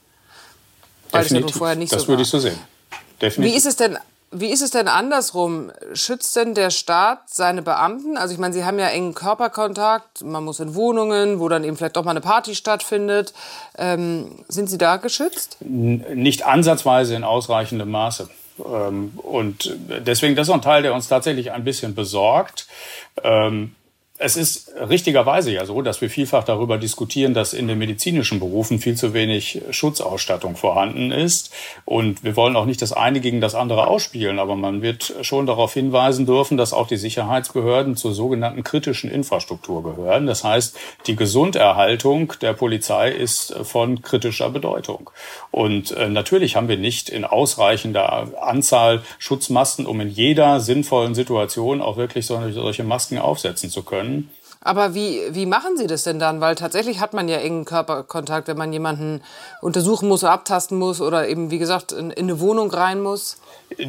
Weil 1.12 1.24
Definitiv. 1.24 1.48
das 1.51 1.57
vorher 1.57 1.75
nicht 1.75 1.92
das 1.92 2.04
so 2.04 2.07
war. 2.07 2.18
Das 2.18 2.19
würde 2.19 2.21
ich 2.24 2.30
so 2.30 2.39
sehen. 2.39 2.60
Definitiv. 3.21 3.54
Wie 3.54 3.57
ist 3.57 3.66
es 3.66 3.75
denn 3.75 3.98
wie 4.31 4.52
ist 4.52 4.62
es 4.62 4.72
denn 4.72 4.88
andersrum? 4.88 5.72
Schützt 5.94 6.36
denn 6.36 6.54
der 6.54 6.70
Staat 6.70 7.30
seine 7.30 7.62
Beamten? 7.62 8.18
Also 8.18 8.34
ich 8.34 8.40
meine, 8.40 8.54
Sie 8.54 8.64
haben 8.64 8.78
ja 8.78 8.88
engen 8.88 9.14
Körperkontakt, 9.14 10.24
man 10.24 10.44
muss 10.44 10.60
in 10.60 10.76
Wohnungen, 10.76 11.40
wo 11.40 11.50
dann 11.50 11.64
eben 11.64 11.78
vielleicht 11.78 11.96
doch 11.96 12.04
mal 12.04 12.12
eine 12.12 12.22
Party 12.22 12.56
stattfindet. 12.56 13.34
Ähm, 13.78 14.44
sind 14.48 14.70
Sie 14.70 14.78
da 14.78 14.98
geschützt? 14.98 15.58
Nicht 15.62 16.46
ansatzweise 16.46 17.16
in 17.16 17.24
ausreichendem 17.24 17.90
Maße. 17.90 18.30
Ähm, 18.66 19.14
und 19.18 19.76
deswegen, 20.06 20.36
das 20.36 20.48
ist 20.48 20.54
ein 20.54 20.62
Teil, 20.62 20.84
der 20.84 20.94
uns 20.94 21.08
tatsächlich 21.08 21.52
ein 21.52 21.64
bisschen 21.64 21.96
besorgt. 21.96 22.68
Ähm, 23.24 23.76
es 24.21 24.36
ist 24.36 24.74
richtigerweise 24.77 25.50
ja 25.50 25.66
so, 25.66 25.81
dass 25.81 26.01
wir 26.01 26.10
vielfach 26.10 26.44
darüber 26.44 26.77
diskutieren, 26.77 27.33
dass 27.33 27.54
in 27.54 27.69
den 27.69 27.80
medizinischen 27.80 28.42
Berufen 28.42 28.80
viel 28.80 28.95
zu 28.95 29.13
wenig 29.13 29.62
Schutzausstattung 29.71 30.57
vorhanden 30.57 31.13
ist. 31.13 31.54
Und 31.85 32.21
wir 32.21 32.35
wollen 32.35 32.57
auch 32.57 32.66
nicht 32.66 32.81
das 32.81 32.92
eine 32.92 33.21
gegen 33.21 33.40
das 33.40 33.56
andere 33.56 33.88
ausspielen, 33.88 34.38
aber 34.38 34.57
man 34.57 34.81
wird 34.81 35.14
schon 35.21 35.45
darauf 35.45 35.73
hinweisen 35.73 36.26
dürfen, 36.26 36.57
dass 36.57 36.73
auch 36.73 36.88
die 36.88 36.97
Sicherheitsbehörden 36.97 37.95
zur 37.95 38.14
sogenannten 38.14 38.66
kritischen 38.66 39.09
Infrastruktur 39.09 39.83
gehören. 39.83 40.28
Das 40.28 40.44
heißt, 40.44 40.76
die 41.07 41.16
Gesunderhaltung 41.16 42.33
der 42.42 42.52
Polizei 42.52 43.11
ist 43.11 43.56
von 43.64 44.02
kritischer 44.02 44.49
Bedeutung. 44.49 45.11
Und 45.49 45.92
äh, 45.92 46.09
natürlich 46.09 46.57
haben 46.57 46.68
wir 46.68 46.78
nicht 46.78 47.07
in 47.07 47.23
ausreichender 47.23 48.28
Anzahl 48.42 49.02
Schutzmasken, 49.18 49.85
um 49.85 50.02
in 50.02 50.09
jeder 50.09 50.59
sinnvollen 50.59 51.16
Situation 51.16 51.81
auch 51.81 51.95
wirklich 51.95 52.26
solche 52.26 52.83
Masken 52.83 53.18
aufsetzen 53.18 53.69
zu 53.69 53.83
können 53.83 54.08
können. 54.09 54.30
Aber 54.61 54.94
wie, 54.94 55.21
wie 55.31 55.45
machen 55.45 55.78
Sie 55.78 55.87
das 55.87 56.04
denn 56.04 56.19
dann? 56.19 56.42
Weil 56.42 56.56
tatsächlich 56.56 56.99
hat 56.99 57.13
man 57.13 57.30
ja 57.30 57.37
engen 57.37 57.63
Körperkontakt, 57.63 58.49
wenn 58.49 58.57
man 58.57 58.73
jemanden 58.73 59.21
untersuchen 59.61 60.09
muss, 60.09 60.23
abtasten 60.25 60.78
muss 60.78 60.99
oder 60.99 61.30
eben, 61.30 61.49
wie 61.49 61.59
gesagt, 61.59 61.94
in, 61.94 62.11
in 62.11 62.25
eine 62.25 62.42
Wohnung 62.42 62.69
rein 62.69 63.01
muss. 63.01 63.37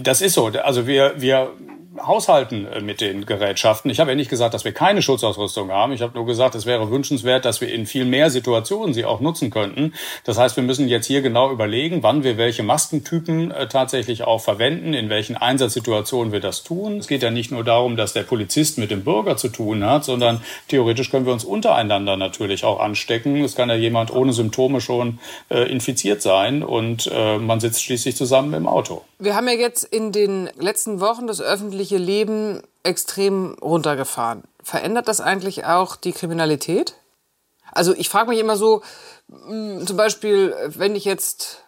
Das 0.03 0.21
ist 0.21 0.35
so. 0.35 0.47
Also 0.47 0.87
wir, 0.87 1.15
wir 1.21 1.51
haushalten 1.99 2.67
äh, 2.67 2.81
mit 2.81 3.01
den 3.01 3.27
Gerätschaften. 3.27 3.91
Ich 3.91 4.01
habe 4.01 4.11
ja 4.11 4.17
nicht 4.17 4.31
gesagt, 4.31 4.55
dass 4.55 4.65
wir 4.65 4.73
keine 4.73 5.03
Schutzausrüstung 5.03 5.71
haben. 5.71 5.93
Ich 5.93 6.03
habe 6.03 6.17
nur 6.17 6.27
gesagt, 6.27 6.55
es 6.55 6.67
wäre 6.67 6.91
wünschenswert, 6.91 7.45
dass 7.45 7.61
wir 7.61 7.73
in 7.73 7.87
viel 7.87 8.05
mehr 8.05 8.31
Situationen 8.31 8.95
sie 8.95 9.05
auch 9.05 9.21
nutzen 9.21 9.51
könnten. 9.51 9.95
Das 10.25 10.39
heißt, 10.39 10.57
wir 10.57 10.63
müssen 10.63 10.89
jetzt 10.89 11.07
hier 11.07 11.23
genau 11.23 11.51
überlegen, 11.51 12.03
wann 12.03 12.23
wir 12.23 12.39
welche 12.39 12.63
Maskentypen 12.63 13.51
äh, 13.51 13.69
tatsächlich 13.69 14.23
auch 14.23 14.41
verwenden, 14.41 14.95
in 14.95 15.09
welchen 15.11 15.37
Einsatzsituationen 15.37 16.33
wir 16.33 16.41
das 16.41 16.63
tun. 16.63 16.99
Es 16.99 17.09
geht 17.09 17.23
ja 17.23 17.31
nicht 17.31 17.51
nur 17.51 17.65
darum, 17.65 17.97
dass 17.97 18.13
der 18.13 18.23
Polizist 18.23 18.79
mit 18.79 18.91
dem 18.91 19.03
Bürger 19.03 19.37
zu 19.37 19.49
tun 19.49 19.85
hat, 19.85 20.05
sondern 20.05 20.43
theoretisch 20.69 21.11
können 21.11 21.27
wir 21.27 21.33
uns 21.33 21.45
untereinander 21.45 22.17
natürlich 22.17 22.65
auch 22.65 22.81
anstecken. 22.81 23.43
Es 23.43 23.57
kann 23.57 23.69
ja 23.69 23.75
jemand 23.75 24.13
ohne 24.13 24.33
Symptome 24.33 24.81
schon 24.81 25.19
äh, 25.49 25.71
infiziert 25.71 26.23
sein 26.23 26.63
und 26.63 27.11
man 27.11 27.61
sitzt 27.61 27.83
schließlich 27.83 28.17
zusammen 28.17 28.55
im 28.55 28.67
Auto. 28.67 29.03
Wir 29.19 29.35
haben 29.35 29.49
ja 29.49 29.55
jetzt 29.55 29.85
in 29.85 30.13
den 30.13 30.49
letzten 30.59 31.01
Wochen 31.01 31.27
das 31.27 31.41
öffentliche 31.41 31.80
öffentliche 31.81 31.97
Leben 31.97 32.63
extrem 32.83 33.55
runtergefahren. 33.55 34.43
Verändert 34.63 35.09
das 35.09 35.23
eigentlich 35.23 35.65
auch 35.65 35.97
die 35.97 36.13
Kriminalität? 36.13 36.95
Also 37.73 37.95
ich 37.95 38.11
frage 38.11 38.29
mich 38.29 38.39
immer 38.39 38.57
so, 38.57 38.83
hm, 39.31 39.87
zum 39.87 39.97
Beispiel, 39.97 40.55
wenn 40.67 40.95
ich 40.95 41.07
jetzt 41.07 41.65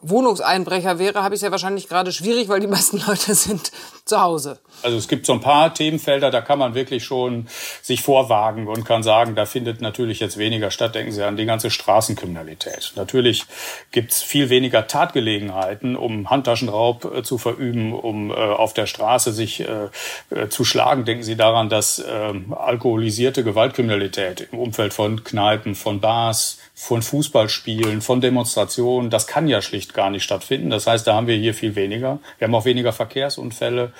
Wohnungseinbrecher 0.00 1.00
wäre, 1.00 1.24
habe 1.24 1.34
ich 1.34 1.38
es 1.38 1.42
ja 1.42 1.50
wahrscheinlich 1.50 1.88
gerade 1.88 2.12
schwierig, 2.12 2.48
weil 2.48 2.60
die 2.60 2.68
meisten 2.68 2.98
Leute 3.06 3.34
sind 3.34 3.72
zu 4.04 4.20
Hause. 4.20 4.60
Also 4.82 4.96
es 4.96 5.08
gibt 5.08 5.26
so 5.26 5.32
ein 5.32 5.40
paar 5.40 5.74
Themenfelder, 5.74 6.30
da 6.30 6.40
kann 6.40 6.58
man 6.58 6.74
wirklich 6.74 7.04
schon 7.04 7.48
sich 7.82 8.00
vorwagen 8.00 8.68
und 8.68 8.84
kann 8.84 9.02
sagen, 9.02 9.34
da 9.34 9.44
findet 9.44 9.80
natürlich 9.80 10.20
jetzt 10.20 10.38
weniger 10.38 10.70
statt. 10.70 10.94
Denken 10.94 11.10
Sie 11.10 11.22
an 11.24 11.36
die 11.36 11.46
ganze 11.46 11.70
Straßenkriminalität. 11.70 12.92
Natürlich 12.94 13.44
gibt 13.90 14.12
es 14.12 14.22
viel 14.22 14.50
weniger 14.50 14.86
Tatgelegenheiten, 14.86 15.96
um 15.96 16.30
Handtaschenraub 16.30 17.16
äh, 17.16 17.22
zu 17.24 17.36
verüben, 17.36 17.92
um 17.92 18.30
äh, 18.30 18.34
auf 18.34 18.74
der 18.74 18.86
Straße 18.86 19.32
sich 19.32 19.60
äh, 19.60 19.88
äh 20.30 20.48
zu 20.48 20.64
schlagen. 20.64 21.04
Denken 21.04 21.24
Sie 21.24 21.36
daran, 21.36 21.68
dass 21.68 22.02
ähm, 22.08 22.54
alkoholisierte 22.54 23.42
Gewaltkriminalität 23.42 24.48
im 24.52 24.60
Umfeld 24.60 24.94
von 24.94 25.24
Kneipen, 25.24 25.74
von 25.74 26.00
Bars, 26.00 26.57
von 26.80 27.02
Fußballspielen, 27.02 28.00
von 28.02 28.20
Demonstrationen, 28.20 29.10
das 29.10 29.26
kann 29.26 29.48
ja 29.48 29.60
schlicht 29.60 29.94
gar 29.94 30.10
nicht 30.10 30.22
stattfinden. 30.22 30.70
Das 30.70 30.86
heißt, 30.86 31.04
da 31.08 31.14
haben 31.14 31.26
wir 31.26 31.34
hier 31.34 31.52
viel 31.52 31.74
weniger. 31.74 32.20
Wir 32.38 32.46
haben 32.46 32.54
auch 32.54 32.64
weniger 32.64 32.92
Verkehrsunfälle. 32.92 33.92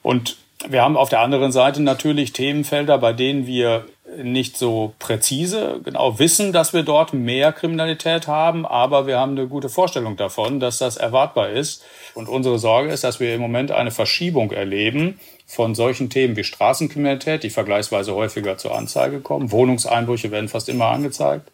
Und 0.00 0.36
wir 0.68 0.82
haben 0.82 0.96
auf 0.96 1.08
der 1.08 1.20
anderen 1.20 1.50
Seite 1.50 1.82
natürlich 1.82 2.32
Themenfelder, 2.32 2.98
bei 2.98 3.12
denen 3.12 3.48
wir 3.48 3.86
nicht 4.22 4.56
so 4.56 4.94
präzise 5.00 5.80
genau 5.84 6.20
wissen, 6.20 6.52
dass 6.52 6.72
wir 6.72 6.84
dort 6.84 7.12
mehr 7.12 7.52
Kriminalität 7.52 8.28
haben, 8.28 8.64
aber 8.64 9.08
wir 9.08 9.18
haben 9.18 9.32
eine 9.32 9.48
gute 9.48 9.68
Vorstellung 9.68 10.16
davon, 10.16 10.60
dass 10.60 10.78
das 10.78 10.96
erwartbar 10.96 11.50
ist. 11.50 11.84
Und 12.14 12.28
unsere 12.28 12.60
Sorge 12.60 12.90
ist, 12.90 13.02
dass 13.02 13.18
wir 13.18 13.34
im 13.34 13.40
Moment 13.40 13.72
eine 13.72 13.90
Verschiebung 13.90 14.52
erleben 14.52 15.18
von 15.46 15.74
solchen 15.74 16.10
Themen 16.10 16.36
wie 16.36 16.44
Straßenkriminalität, 16.44 17.42
die 17.42 17.50
vergleichsweise 17.50 18.14
häufiger 18.14 18.56
zur 18.56 18.76
Anzeige 18.76 19.20
kommen. 19.20 19.50
Wohnungseinbrüche 19.50 20.30
werden 20.30 20.48
fast 20.48 20.68
immer 20.68 20.86
angezeigt 20.86 21.50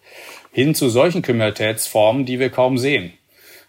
hin 0.56 0.74
zu 0.74 0.88
solchen 0.88 1.20
Kriminalitätsformen, 1.20 2.24
die 2.24 2.40
wir 2.40 2.48
kaum 2.48 2.78
sehen. 2.78 3.12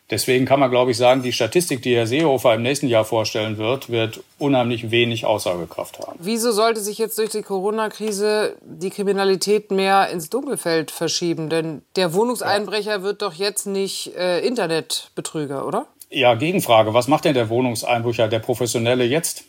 Deswegen 0.10 0.46
kann 0.46 0.62
man, 0.62 0.72
glaube 0.72 0.92
ich, 0.92 0.96
sagen, 0.96 1.22
die 1.22 1.34
Statistik, 1.34 1.82
die 1.82 1.94
Herr 1.98 2.08
Seehofer 2.08 2.56
im 2.56 2.62
nächsten 2.62 2.88
Jahr 2.88 3.04
vorstellen 3.04 3.58
wird, 3.58 3.90
wird 3.90 4.24
unheimlich 4.40 4.90
wenig 4.90 5.26
Aussagekraft 5.26 6.00
haben. 6.00 6.18
Wieso 6.22 6.54
sollte 6.54 6.80
sich 6.80 6.98
jetzt 6.98 7.18
durch 7.18 7.32
die 7.32 7.42
Corona-Krise 7.42 8.56
die 8.62 8.90
Kriminalität 8.90 9.70
mehr 9.70 10.08
ins 10.12 10.30
Dunkelfeld 10.30 10.90
verschieben? 10.92 11.50
Denn 11.50 11.82
der 11.98 12.14
Wohnungseinbrecher 12.14 13.04
wird 13.04 13.22
doch 13.22 13.34
jetzt 13.34 13.68
nicht 13.68 14.16
äh, 14.16 14.40
Internetbetrüger, 14.40 15.68
oder? 15.68 15.88
Ja, 16.10 16.36
Gegenfrage. 16.36 16.94
Was 16.94 17.10
macht 17.10 17.26
denn 17.26 17.34
der 17.34 17.50
Wohnungseinbrecher, 17.50 18.30
der 18.30 18.40
Professionelle 18.40 19.04
jetzt? 19.04 19.44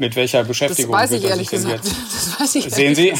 Mit 0.00 0.16
welcher 0.16 0.42
Beschäftigung 0.44 0.92
das 0.92 1.02
weiß 1.02 1.12
ich 1.12 1.24
ehrlich 1.24 1.48
gesagt. 1.48 1.84
Jetzt? 1.84 1.96
Das 2.20 2.40
weiß 2.40 2.54
ich 2.56 2.70
Sehen 2.70 2.94
Sie, 2.94 3.12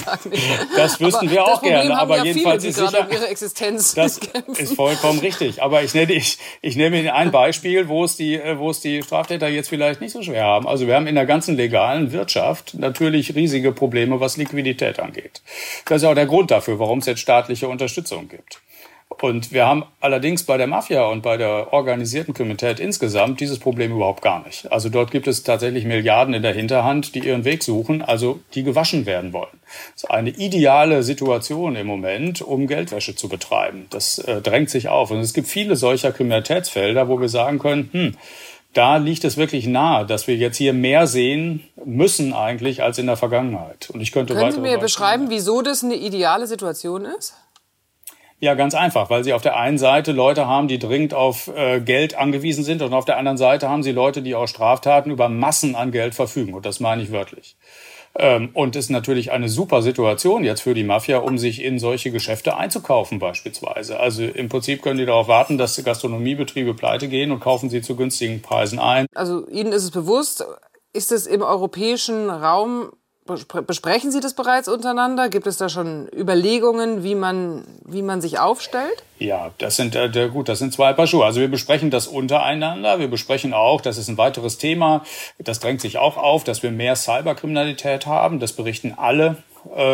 das 0.77 1.01
wüssten 1.01 1.27
aber 1.27 1.31
wir 1.31 1.45
auch 1.45 1.63
gerne. 1.63 1.99
Aber 1.99 2.19
ja 2.19 2.25
jedenfalls 2.25 2.65
viele, 2.65 2.71
ist 2.71 2.91
sicher, 2.91 3.07
um 3.07 3.13
ihre 3.13 3.29
Existenz 3.29 3.95
das 3.95 4.21
ist 4.59 4.75
vollkommen 4.75 5.19
richtig. 5.21 5.63
Aber 5.63 5.83
ich 5.83 5.95
nenne, 5.95 6.13
ich, 6.13 6.39
ich 6.61 6.77
nehme 6.77 6.99
Ihnen 6.99 7.09
ein 7.09 7.31
Beispiel, 7.31 7.89
wo 7.89 8.05
es 8.05 8.17
die, 8.17 8.41
wo 8.57 8.71
es 8.71 8.81
die 8.81 9.03
Straftäter 9.03 9.49
jetzt 9.49 9.69
vielleicht 9.69 10.01
nicht 10.01 10.13
so 10.13 10.23
schwer 10.23 10.45
haben. 10.45 10.67
Also 10.67 10.87
wir 10.87 10.95
haben 10.95 11.07
in 11.07 11.15
der 11.15 11.27
ganzen 11.27 11.57
legalen 11.57 12.13
Wirtschaft 12.13 12.75
natürlich 12.75 13.35
riesige 13.35 13.73
Probleme, 13.73 14.21
was 14.21 14.37
Liquidität 14.37 15.01
angeht. 15.01 15.43
Das 15.85 16.03
ist 16.03 16.09
auch 16.09 16.15
der 16.15 16.27
Grund 16.27 16.51
dafür, 16.51 16.79
warum 16.79 17.01
es 17.01 17.07
jetzt 17.07 17.21
staatliche 17.21 17.69
Unterstützung 17.69 18.29
gibt. 18.29 18.61
Und 19.19 19.53
wir 19.53 19.67
haben 19.67 19.85
allerdings 20.01 20.45
bei 20.45 20.57
der 20.57 20.67
Mafia 20.67 21.05
und 21.07 21.23
bei 21.23 21.37
der 21.37 21.73
organisierten 21.73 22.33
Kriminalität 22.33 22.81
insgesamt 22.81 23.41
dieses 23.41 23.59
Problem 23.59 23.93
überhaupt 23.93 24.23
gar 24.23 24.43
nicht. 24.47 24.71
Also 24.73 24.89
dort 24.89 25.11
gibt 25.11 25.27
es 25.27 25.43
tatsächlich 25.43 25.85
Milliarden 25.85 26.33
in 26.33 26.43
der 26.43 26.55
Hinterhand, 26.55 27.15
die 27.15 27.19
ihren 27.19 27.45
Weg 27.45 27.63
suchen, 27.63 28.03
also 28.03 28.41
die 28.55 28.63
gewaschen 28.63 29.07
werden 29.07 29.33
wollen. 29.33 29.61
Das 29.95 30.05
ist 30.05 30.11
eine 30.11 30.31
ideale 30.31 31.03
Situation 31.03 31.77
im 31.77 31.87
Moment, 31.87 32.41
um 32.41 32.67
Geldwäsche 32.67 33.15
zu 33.15 33.29
betreiben. 33.29 33.87
Das 33.91 34.19
äh, 34.19 34.41
drängt 34.41 34.71
sich 34.71 34.89
auf. 34.89 35.11
Und 35.11 35.19
es 35.19 35.35
gibt 35.35 35.49
viele 35.49 35.77
solcher 35.77 36.13
Kriminalitätsfelder, 36.13 37.09
wo 37.09 37.21
wir 37.21 37.29
sagen 37.29 37.59
können, 37.59 37.91
hm, 37.93 38.17
da 38.73 38.97
liegt 38.97 39.25
es 39.25 39.37
wirklich 39.37 39.67
nahe, 39.67 40.07
dass 40.07 40.29
wir 40.29 40.37
jetzt 40.37 40.57
hier 40.57 40.73
mehr 40.73 41.07
sehen 41.09 41.65
müssen 41.85 42.33
eigentlich 42.33 42.83
als 42.83 42.99
in 42.99 43.07
der 43.07 43.17
Vergangenheit. 43.17 43.91
Und 43.91 44.01
ich 44.01 44.13
könnte 44.13 44.35
Können 44.35 44.53
Sie 44.53 44.61
mir 44.61 44.79
beschreiben, 44.79 45.27
wieso 45.29 45.61
das 45.61 45.83
eine 45.83 45.97
ideale 45.97 46.47
Situation 46.47 47.05
ist? 47.05 47.35
Ja, 48.43 48.55
ganz 48.55 48.75
einfach, 48.75 49.11
weil 49.11 49.23
sie 49.23 49.35
auf 49.35 49.43
der 49.43 49.59
einen 49.59 49.77
Seite 49.77 50.13
Leute 50.13 50.47
haben, 50.47 50.67
die 50.67 50.79
dringend 50.79 51.13
auf 51.13 51.49
äh, 51.55 51.81
Geld 51.81 52.17
angewiesen 52.17 52.65
sind 52.65 52.81
und 52.81 52.95
auf 52.95 53.05
der 53.05 53.19
anderen 53.19 53.37
Seite 53.37 53.69
haben 53.69 53.83
sie 53.83 53.93
Leute, 53.93 54.23
die 54.23 54.35
aus 54.35 54.49
Straftaten 54.49 55.11
über 55.11 55.29
Massen 55.29 55.77
an 55.77 55.91
Geld 55.93 56.15
verfügen. 56.15 56.55
Und 56.55 56.65
das 56.65 56.81
meine 56.81 57.03
ich 57.03 57.13
wörtlich. 57.13 57.57
Ähm, 58.15 58.49
und 58.55 58.77
ist 58.77 58.91
natürlich 58.91 59.31
eine 59.31 59.51
super 59.51 59.83
Situation 59.83 60.43
jetzt 60.43 60.63
für 60.63 60.73
die 60.73 60.85
Mafia, 60.85 61.19
um 61.19 61.37
sich 61.37 61.63
in 61.63 61.79
solche 61.79 62.11
Geschäfte 62.11 62.57
einzukaufen 62.57 63.19
beispielsweise. 63.19 64.01
Also 64.01 64.25
im 64.25 64.49
Prinzip 64.49 64.81
können 64.83 64.99
die 64.99 65.07
darauf 65.07 65.29
warten, 65.29 65.59
dass 65.59 65.83
Gastronomiebetriebe 65.85 66.73
pleite 66.73 67.09
gehen 67.09 67.33
und 67.33 67.41
kaufen 67.41 67.69
sie 67.69 67.83
zu 67.83 67.95
günstigen 67.95 68.41
Preisen 68.41 68.79
ein. 68.79 69.05
Also 69.15 69.47
Ihnen 69.49 69.73
ist 69.73 69.85
es 69.85 69.91
bewusst, 69.91 70.47
ist 70.95 71.13
es 71.13 71.27
im 71.27 71.43
europäischen 71.43 72.31
Raum 72.31 72.91
Besprechen 73.67 74.11
Sie 74.11 74.21
das 74.21 74.35
bereits 74.35 74.69
untereinander? 74.69 75.29
Gibt 75.29 75.47
es 75.47 75.57
da 75.57 75.69
schon 75.69 76.09
Überlegungen, 76.17 77.05
wie 77.05 77.15
man, 77.15 77.65
wie 77.85 78.03
man 78.03 78.21
sich 78.21 78.39
aufstellt? 78.39 79.03
Ja, 79.19 79.51
das 79.59 79.77
sind 79.77 79.95
äh, 79.95 80.29
gut, 80.33 80.49
das 80.49 80.59
sind 80.59 80.73
zwei 80.73 80.93
Paar 80.93 81.07
Schuhe. 81.07 81.25
Also 81.25 81.41
wir 81.41 81.49
besprechen 81.49 81.91
das 81.91 82.07
untereinander. 82.07 82.99
Wir 82.99 83.09
besprechen 83.09 83.53
auch, 83.53 83.81
das 83.81 83.99
ist 83.99 84.09
ein 84.09 84.19
weiteres 84.19 84.59
Thema, 84.59 85.05
das 85.39 85.61
drängt 85.61 85.81
sich 85.81 85.99
auch 85.99 86.17
auf, 86.17 86.45
dass 86.45 86.63
wir 86.63 86.71
mehr 86.71 86.97
Cyberkriminalität 86.97 88.07
haben. 88.07 88.41
Das 88.41 88.53
berichten 88.53 88.95
alle 88.97 89.37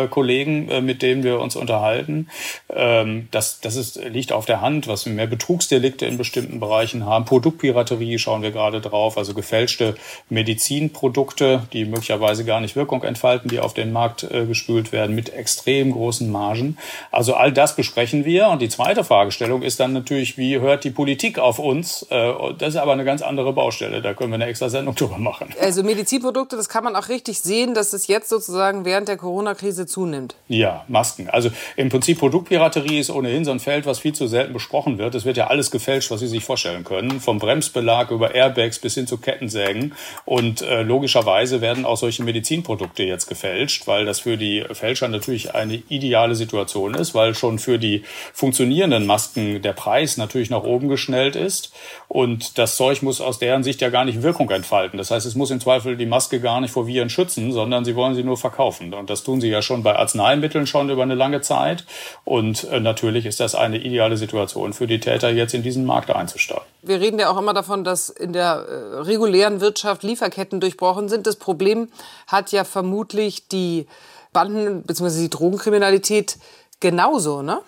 Kollegen, 0.09 0.69
äh, 0.69 0.81
mit 0.81 1.01
denen 1.01 1.23
wir 1.23 1.39
uns 1.39 1.55
unterhalten. 1.55 2.27
Ähm, 2.69 3.27
das 3.31 3.59
das 3.61 3.75
ist, 3.75 3.95
liegt 4.03 4.31
auf 4.31 4.45
der 4.45 4.61
Hand, 4.61 4.87
was 4.87 5.05
wir 5.05 5.13
mehr 5.13 5.27
Betrugsdelikte 5.27 6.05
in 6.05 6.17
bestimmten 6.17 6.59
Bereichen 6.59 7.05
haben. 7.05 7.25
Produktpiraterie 7.25 8.17
schauen 8.19 8.41
wir 8.41 8.51
gerade 8.51 8.81
drauf, 8.81 9.17
also 9.17 9.33
gefälschte 9.33 9.95
Medizinprodukte, 10.29 11.63
die 11.73 11.85
möglicherweise 11.85 12.45
gar 12.45 12.61
nicht 12.61 12.75
Wirkung 12.75 13.03
entfalten, 13.03 13.49
die 13.49 13.59
auf 13.59 13.73
den 13.73 13.91
Markt 13.91 14.23
äh, 14.23 14.45
gespült 14.45 14.91
werden, 14.91 15.15
mit 15.15 15.33
extrem 15.33 15.91
großen 15.91 16.31
Margen. 16.31 16.77
Also 17.11 17.33
all 17.33 17.51
das 17.51 17.75
besprechen 17.75 18.25
wir. 18.25 18.47
Und 18.49 18.61
die 18.61 18.69
zweite 18.69 19.03
Fragestellung 19.03 19.61
ist 19.61 19.79
dann 19.79 19.93
natürlich, 19.93 20.37
wie 20.37 20.59
hört 20.59 20.83
die 20.83 20.91
Politik 20.91 21.39
auf 21.39 21.59
uns? 21.59 22.05
Äh, 22.09 22.33
das 22.57 22.69
ist 22.69 22.77
aber 22.77 22.93
eine 22.93 23.05
ganz 23.05 23.21
andere 23.21 23.53
Baustelle. 23.53 24.01
Da 24.01 24.13
können 24.13 24.31
wir 24.31 24.35
eine 24.35 24.45
extra 24.45 24.69
Sendung 24.69 24.95
drüber 24.95 25.17
machen. 25.17 25.53
Also 25.59 25.83
Medizinprodukte, 25.83 26.55
das 26.55 26.69
kann 26.69 26.83
man 26.83 26.95
auch 26.95 27.09
richtig 27.09 27.39
sehen, 27.39 27.73
dass 27.73 27.93
es 27.93 28.07
jetzt 28.07 28.29
sozusagen 28.29 28.85
während 28.85 29.07
der 29.07 29.17
Corona 29.17 29.55
Corona-Krise 29.57 29.85
zunimmt? 29.85 30.35
Ja, 30.47 30.85
Masken. 30.87 31.29
Also 31.29 31.49
im 31.75 31.89
Prinzip 31.89 32.19
Produktpiraterie 32.19 32.99
ist 32.99 33.09
ohnehin 33.09 33.43
so 33.43 33.51
ein 33.51 33.59
Feld, 33.59 33.85
was 33.85 33.99
viel 33.99 34.13
zu 34.13 34.27
selten 34.27 34.53
besprochen 34.53 34.97
wird. 34.97 35.15
Es 35.15 35.25
wird 35.25 35.37
ja 35.37 35.47
alles 35.47 35.71
gefälscht, 35.71 36.11
was 36.11 36.19
Sie 36.21 36.27
sich 36.27 36.43
vorstellen 36.43 36.83
können. 36.83 37.19
Vom 37.19 37.39
Bremsbelag 37.39 38.11
über 38.11 38.33
Airbags 38.33 38.79
bis 38.79 38.93
hin 38.93 39.07
zu 39.07 39.17
Kettensägen. 39.17 39.93
Und 40.25 40.61
äh, 40.61 40.83
logischerweise 40.83 41.61
werden 41.61 41.85
auch 41.85 41.97
solche 41.97 42.23
Medizinprodukte 42.23 43.03
jetzt 43.03 43.27
gefälscht, 43.27 43.87
weil 43.87 44.05
das 44.05 44.21
für 44.21 44.37
die 44.37 44.63
Fälscher 44.71 45.07
natürlich 45.07 45.55
eine 45.55 45.75
ideale 45.89 46.35
Situation 46.35 46.93
ist, 46.93 47.13
weil 47.13 47.35
schon 47.35 47.59
für 47.59 47.79
die 47.79 48.03
funktionierenden 48.33 49.05
Masken 49.05 49.61
der 49.61 49.73
Preis 49.73 50.17
natürlich 50.17 50.49
nach 50.49 50.63
oben 50.63 50.87
geschnellt 50.87 51.35
ist. 51.35 51.73
Und 52.07 52.57
das 52.57 52.77
Zeug 52.77 53.01
muss 53.01 53.21
aus 53.21 53.39
deren 53.39 53.63
Sicht 53.63 53.81
ja 53.81 53.89
gar 53.89 54.05
nicht 54.05 54.21
Wirkung 54.21 54.49
entfalten. 54.49 54.97
Das 54.97 55.11
heißt, 55.11 55.25
es 55.25 55.35
muss 55.35 55.51
im 55.51 55.59
Zweifel 55.59 55.97
die 55.97 56.05
Maske 56.05 56.39
gar 56.39 56.61
nicht 56.61 56.71
vor 56.71 56.87
Viren 56.87 57.09
schützen, 57.09 57.51
sondern 57.51 57.83
sie 57.83 57.95
wollen 57.95 58.15
sie 58.15 58.23
nur 58.23 58.37
verkaufen. 58.37 58.93
Und 58.93 59.09
das 59.09 59.23
tun 59.23 59.41
sie 59.41 59.46
ja 59.49 59.61
schon 59.61 59.83
bei 59.83 59.95
Arzneimitteln 59.95 60.67
schon 60.67 60.89
über 60.89 61.03
eine 61.03 61.15
lange 61.15 61.41
Zeit. 61.41 61.85
Und 62.25 62.65
äh, 62.65 62.79
natürlich 62.79 63.25
ist 63.25 63.39
das 63.39 63.55
eine 63.55 63.77
ideale 63.77 64.17
Situation 64.17 64.73
für 64.73 64.87
die 64.87 64.99
Täter, 64.99 65.29
jetzt 65.29 65.53
in 65.53 65.63
diesen 65.63 65.85
Markt 65.85 66.09
einzusteigen. 66.09 66.63
Wir 66.81 66.99
reden 66.99 67.19
ja 67.19 67.29
auch 67.29 67.37
immer 67.37 67.53
davon, 67.53 67.83
dass 67.83 68.09
in 68.09 68.33
der 68.33 68.65
äh, 68.67 68.97
regulären 68.99 69.61
Wirtschaft 69.61 70.03
Lieferketten 70.03 70.59
durchbrochen 70.59 71.09
sind. 71.09 71.27
Das 71.27 71.35
Problem 71.35 71.89
hat 72.27 72.51
ja 72.51 72.63
vermutlich 72.63 73.47
die 73.47 73.87
Banden 74.33 74.83
bzw. 74.83 75.21
die 75.21 75.29
Drogenkriminalität 75.29 76.37
genauso, 76.79 77.41
ne? 77.41 77.61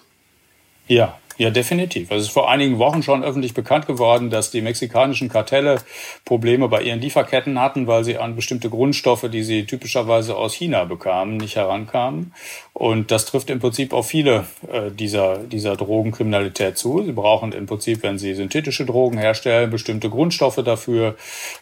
Ja, 0.88 1.18
ja, 1.40 1.52
definitiv. 1.52 2.12
Also 2.12 2.20
es 2.20 2.28
ist 2.28 2.34
vor 2.34 2.50
einigen 2.50 2.80
Wochen 2.80 3.02
schon 3.02 3.24
öffentlich 3.24 3.54
bekannt 3.54 3.88
geworden, 3.88 4.30
dass 4.30 4.52
die 4.52 4.62
mexikanischen 4.62 5.30
Kartelle 5.30 5.78
Probleme 6.26 6.68
bei 6.68 6.82
ihren 6.82 7.00
Lieferketten 7.00 7.62
hatten, 7.62 7.88
weil 7.88 8.04
sie 8.04 8.18
an 8.18 8.36
bestimmte 8.36 8.70
Grundstoffe, 8.70 9.26
die 9.32 9.44
sie 9.44 9.66
typischerweise 9.66 10.36
aus 10.36 10.54
China 10.54 10.84
bekamen, 10.84 11.38
nicht 11.38 11.56
herankamen. 11.56 12.34
Und 12.74 13.12
das 13.12 13.26
trifft 13.26 13.50
im 13.50 13.60
Prinzip 13.60 13.94
auf 13.94 14.08
viele 14.08 14.48
äh, 14.70 14.92
dieser, 14.92 15.38
dieser 15.38 15.78
Drogenkriminalität 15.78 16.78
zu. 16.78 17.04
Sie 17.04 17.14
brauchen 17.14 17.54
im 17.54 17.68
Prinzip, 17.68 18.04
wenn 18.04 18.18
sie 18.18 18.34
synthetische 18.34 18.86
Drogen 18.86 19.18
herstellen, 19.18 19.70
bestimmte 19.70 20.10
Grundstoffe 20.10 20.62
dafür. 20.64 21.16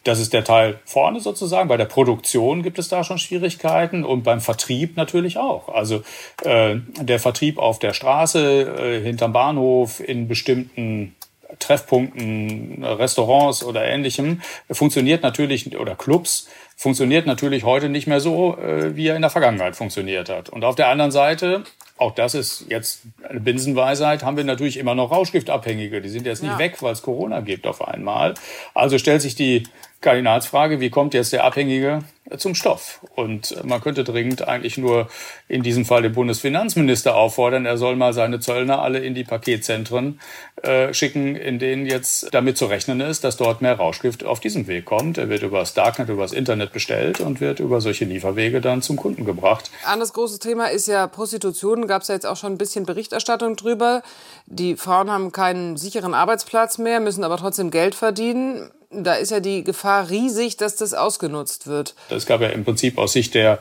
Das 0.03 0.19
ist 0.19 0.33
der 0.33 0.43
Teil 0.43 0.79
vorne 0.85 1.19
sozusagen. 1.19 1.69
Bei 1.69 1.77
der 1.77 1.85
Produktion 1.85 2.63
gibt 2.63 2.79
es 2.79 2.89
da 2.89 3.03
schon 3.03 3.19
Schwierigkeiten 3.19 4.03
und 4.03 4.23
beim 4.23 4.41
Vertrieb 4.41 4.97
natürlich 4.97 5.37
auch. 5.37 5.69
Also 5.69 6.01
äh, 6.43 6.77
der 6.99 7.19
Vertrieb 7.19 7.59
auf 7.59 7.77
der 7.77 7.93
Straße, 7.93 8.61
äh, 8.79 9.03
hinterm 9.03 9.33
Bahnhof, 9.33 9.66
Bahnhof, 9.67 9.99
in 9.99 10.27
bestimmten 10.27 11.15
Treffpunkten, 11.59 12.83
Restaurants 12.83 13.63
oder 13.63 13.85
ähnlichem 13.85 14.41
funktioniert 14.69 15.23
natürlich 15.23 15.77
oder 15.77 15.95
Clubs 15.95 16.49
funktioniert 16.75 17.25
natürlich 17.25 17.63
heute 17.63 17.89
nicht 17.89 18.05
mehr 18.05 18.19
so, 18.19 18.57
äh, 18.57 18.95
wie 18.95 19.07
er 19.07 19.15
in 19.15 19.21
der 19.21 19.31
Vergangenheit 19.31 19.75
funktioniert 19.75 20.29
hat. 20.29 20.49
Und 20.49 20.63
auf 20.63 20.75
der 20.75 20.89
anderen 20.89 21.11
Seite 21.11 21.63
auch 21.99 22.13
das 22.13 22.35
ist 22.35 22.65
jetzt 22.69 23.01
eine 23.27 23.39
Binsenweisheit, 23.39 24.23
haben 24.23 24.37
wir 24.37 24.43
natürlich 24.43 24.77
immer 24.77 24.93
noch 24.93 25.11
Rauschgiftabhängige. 25.11 25.99
Die 25.99 26.09
sind 26.09 26.27
jetzt 26.27 26.43
nicht 26.43 26.51
ja. 26.51 26.59
weg, 26.59 26.83
weil 26.83 26.93
es 26.93 27.01
Corona 27.01 27.39
gibt 27.39 27.65
auf 27.65 27.85
einmal. 27.87 28.35
Also 28.75 28.99
stellt 28.99 29.23
sich 29.23 29.33
die 29.33 29.63
Kardinalsfrage, 30.01 30.79
wie 30.79 30.91
kommt 30.91 31.13
jetzt 31.15 31.33
der 31.33 31.43
Abhängige 31.43 32.03
zum 32.37 32.53
Stoff? 32.53 32.99
Und 33.15 33.63
man 33.63 33.81
könnte 33.81 34.03
dringend 34.03 34.47
eigentlich 34.47 34.77
nur 34.77 35.07
in 35.47 35.63
diesem 35.63 35.85
Fall 35.85 36.03
den 36.03 36.13
Bundesfinanzminister 36.13 37.15
auffordern, 37.15 37.65
er 37.65 37.77
soll 37.77 37.95
mal 37.95 38.13
seine 38.13 38.39
Zöllner 38.39 38.81
alle 38.81 38.99
in 38.99 39.15
die 39.15 39.23
Paketzentren 39.23 40.19
äh, 40.61 40.93
schicken, 40.93 41.35
in 41.35 41.57
denen 41.57 41.87
jetzt 41.87 42.33
damit 42.33 42.57
zu 42.57 42.67
rechnen 42.67 43.01
ist, 43.01 43.23
dass 43.23 43.37
dort 43.37 43.61
mehr 43.61 43.73
Rauschgift 43.73 44.23
auf 44.23 44.39
diesem 44.39 44.67
Weg 44.67 44.85
kommt. 44.85 45.17
Er 45.17 45.29
wird 45.29 45.41
über 45.41 45.59
das 45.59 45.73
Darknet, 45.73 46.09
über 46.09 46.21
das 46.21 46.33
Internet 46.33 46.73
bestellt 46.73 47.19
und 47.19 47.41
wird 47.41 47.59
über 47.59 47.81
solche 47.81 48.05
Lieferwege 48.05 48.61
dann 48.61 48.83
zum 48.83 48.97
Kunden 48.97 49.25
gebracht. 49.25 49.71
Anderes 49.83 50.13
großes 50.13 50.39
Thema 50.39 50.67
ist 50.67 50.87
ja 50.87 51.07
Prostitution. 51.07 51.87
Gab 51.87 52.03
es 52.03 52.07
ja 52.09 52.15
jetzt 52.15 52.27
auch 52.27 52.37
schon 52.37 52.53
ein 52.53 52.57
bisschen 52.57 52.85
Berichterstattung 52.85 53.55
drüber. 53.55 54.03
Die 54.45 54.75
Frauen 54.75 55.09
haben 55.09 55.31
keinen 55.31 55.75
sicheren 55.75 56.13
Arbeitsplatz 56.13 56.77
mehr, 56.77 56.99
müssen 56.99 57.23
aber 57.23 57.37
trotzdem 57.37 57.71
Geld 57.71 57.95
verdienen 57.95 58.69
da 58.89 59.15
ist 59.15 59.31
ja 59.31 59.39
die 59.39 59.63
Gefahr 59.63 60.09
riesig, 60.09 60.57
dass 60.57 60.75
das 60.75 60.93
ausgenutzt 60.93 61.67
wird. 61.67 61.95
Es 62.09 62.25
gab 62.25 62.41
ja 62.41 62.49
im 62.49 62.63
Prinzip 62.63 62.97
aus 62.97 63.13
Sicht 63.13 63.33
der, 63.33 63.59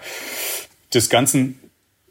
des 0.94 1.10
ganzen 1.10 1.60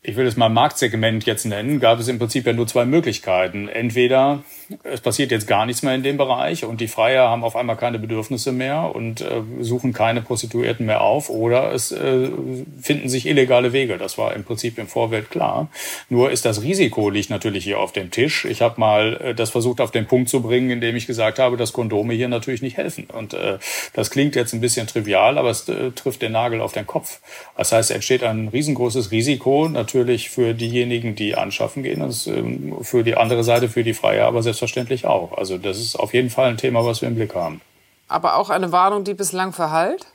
ich 0.06 0.16
will 0.16 0.28
es 0.28 0.38
mal 0.38 0.50
Marktsegment 0.50 1.26
jetzt 1.26 1.46
nennen, 1.46 1.80
gab 1.80 2.00
es 2.00 2.08
im 2.08 2.20
Prinzip 2.20 2.46
ja 2.46 2.54
nur 2.54 2.68
zwei 2.68 2.86
Möglichkeiten. 2.86 3.68
Entweder 3.68 4.44
es 4.84 5.02
passiert 5.02 5.32
jetzt 5.32 5.48
gar 5.48 5.66
nichts 5.66 5.84
mehr 5.84 5.96
in 5.96 6.04
dem 6.04 6.18
Bereich 6.18 6.64
und 6.66 6.82
die 6.82 6.88
Freier 6.88 7.30
haben 7.30 7.44
auf 7.44 7.56
einmal 7.56 7.76
keine 7.76 8.00
Bedürfnisse 8.00 8.52
mehr 8.52 8.96
und 8.96 9.22
äh, 9.22 9.42
suchen 9.62 9.94
keine 9.94 10.22
Prostituierten 10.22 10.86
mehr 10.86 11.02
auf 11.02 11.30
oder 11.30 11.72
es 11.74 11.92
äh, 11.92 12.30
finden 12.82 13.10
sich 13.10 13.28
illegale 13.28 13.74
Wege. 13.74 13.98
Das 13.98 14.18
war 14.18 14.34
im 14.36 14.44
Prinzip 14.44 14.78
im 14.78 14.88
Vorfeld 14.88 15.32
klar. 15.32 15.70
Nur 16.10 16.32
ist 16.32 16.46
das 16.46 16.62
Risiko 16.62 17.10
liegt 17.10 17.30
natürlich 17.30 17.64
hier 17.64 17.80
auf 17.80 17.92
dem 17.92 18.12
Tisch. 18.12 18.46
Ich 18.46 18.62
habe 18.62 18.80
mal 18.80 19.20
äh, 19.22 19.36
das 19.36 19.50
versucht 19.50 19.82
auf 19.82 19.92
den 19.92 20.06
Punkt 20.06 20.30
zu 20.30 20.42
bringen, 20.42 20.70
indem 20.70 20.96
ich 20.96 21.08
gesagt 21.08 21.40
habe, 21.40 21.58
dass 21.58 21.74
Kondome 21.74 22.14
hier 22.14 22.28
natürlich 22.28 22.62
nicht 22.62 22.78
helfen. 22.78 23.08
Und 23.12 23.34
äh, 23.34 23.58
das 23.94 24.12
klingt 24.12 24.36
jetzt 24.36 24.54
ein 24.54 24.62
bisschen 24.62 24.88
trivial, 24.88 25.38
aber 25.38 25.50
es 25.50 25.68
äh, 25.68 25.92
trifft 25.92 26.22
den 26.22 26.32
Nagel 26.32 26.62
auf 26.62 26.74
den 26.74 26.86
Kopf. 26.86 27.22
Das 27.58 27.72
heißt, 27.72 27.92
entsteht 27.92 28.24
ein 28.24 28.48
riesengroßes 28.48 29.12
Risiko 29.12 29.68
natürlich 29.68 29.95
für 30.04 30.54
diejenigen, 30.54 31.16
die 31.16 31.36
anschaffen 31.36 31.84
gehen 31.84 32.02
und 32.02 32.28
ähm, 32.28 32.78
für 32.82 33.04
die 33.04 33.16
andere 33.16 33.44
Seite, 33.44 33.70
für 33.70 33.84
die 33.84 33.94
Freier, 33.94 34.28
aber 34.28 34.44
selbstverständlich 34.44 35.06
auch. 35.06 35.38
Also 35.38 35.58
das 35.58 35.80
ist 35.80 35.96
auf 35.96 36.14
jeden 36.14 36.30
Fall 36.30 36.50
ein 36.50 36.58
Thema, 36.58 36.86
was 36.86 37.02
wir 37.02 37.08
im 37.08 37.16
Blick 37.16 37.34
haben. 37.34 37.62
Aber 38.08 38.36
auch 38.36 38.50
eine 38.50 38.72
Warnung, 38.72 39.04
die 39.04 39.14
bislang 39.14 39.54
verhallt? 39.54 40.06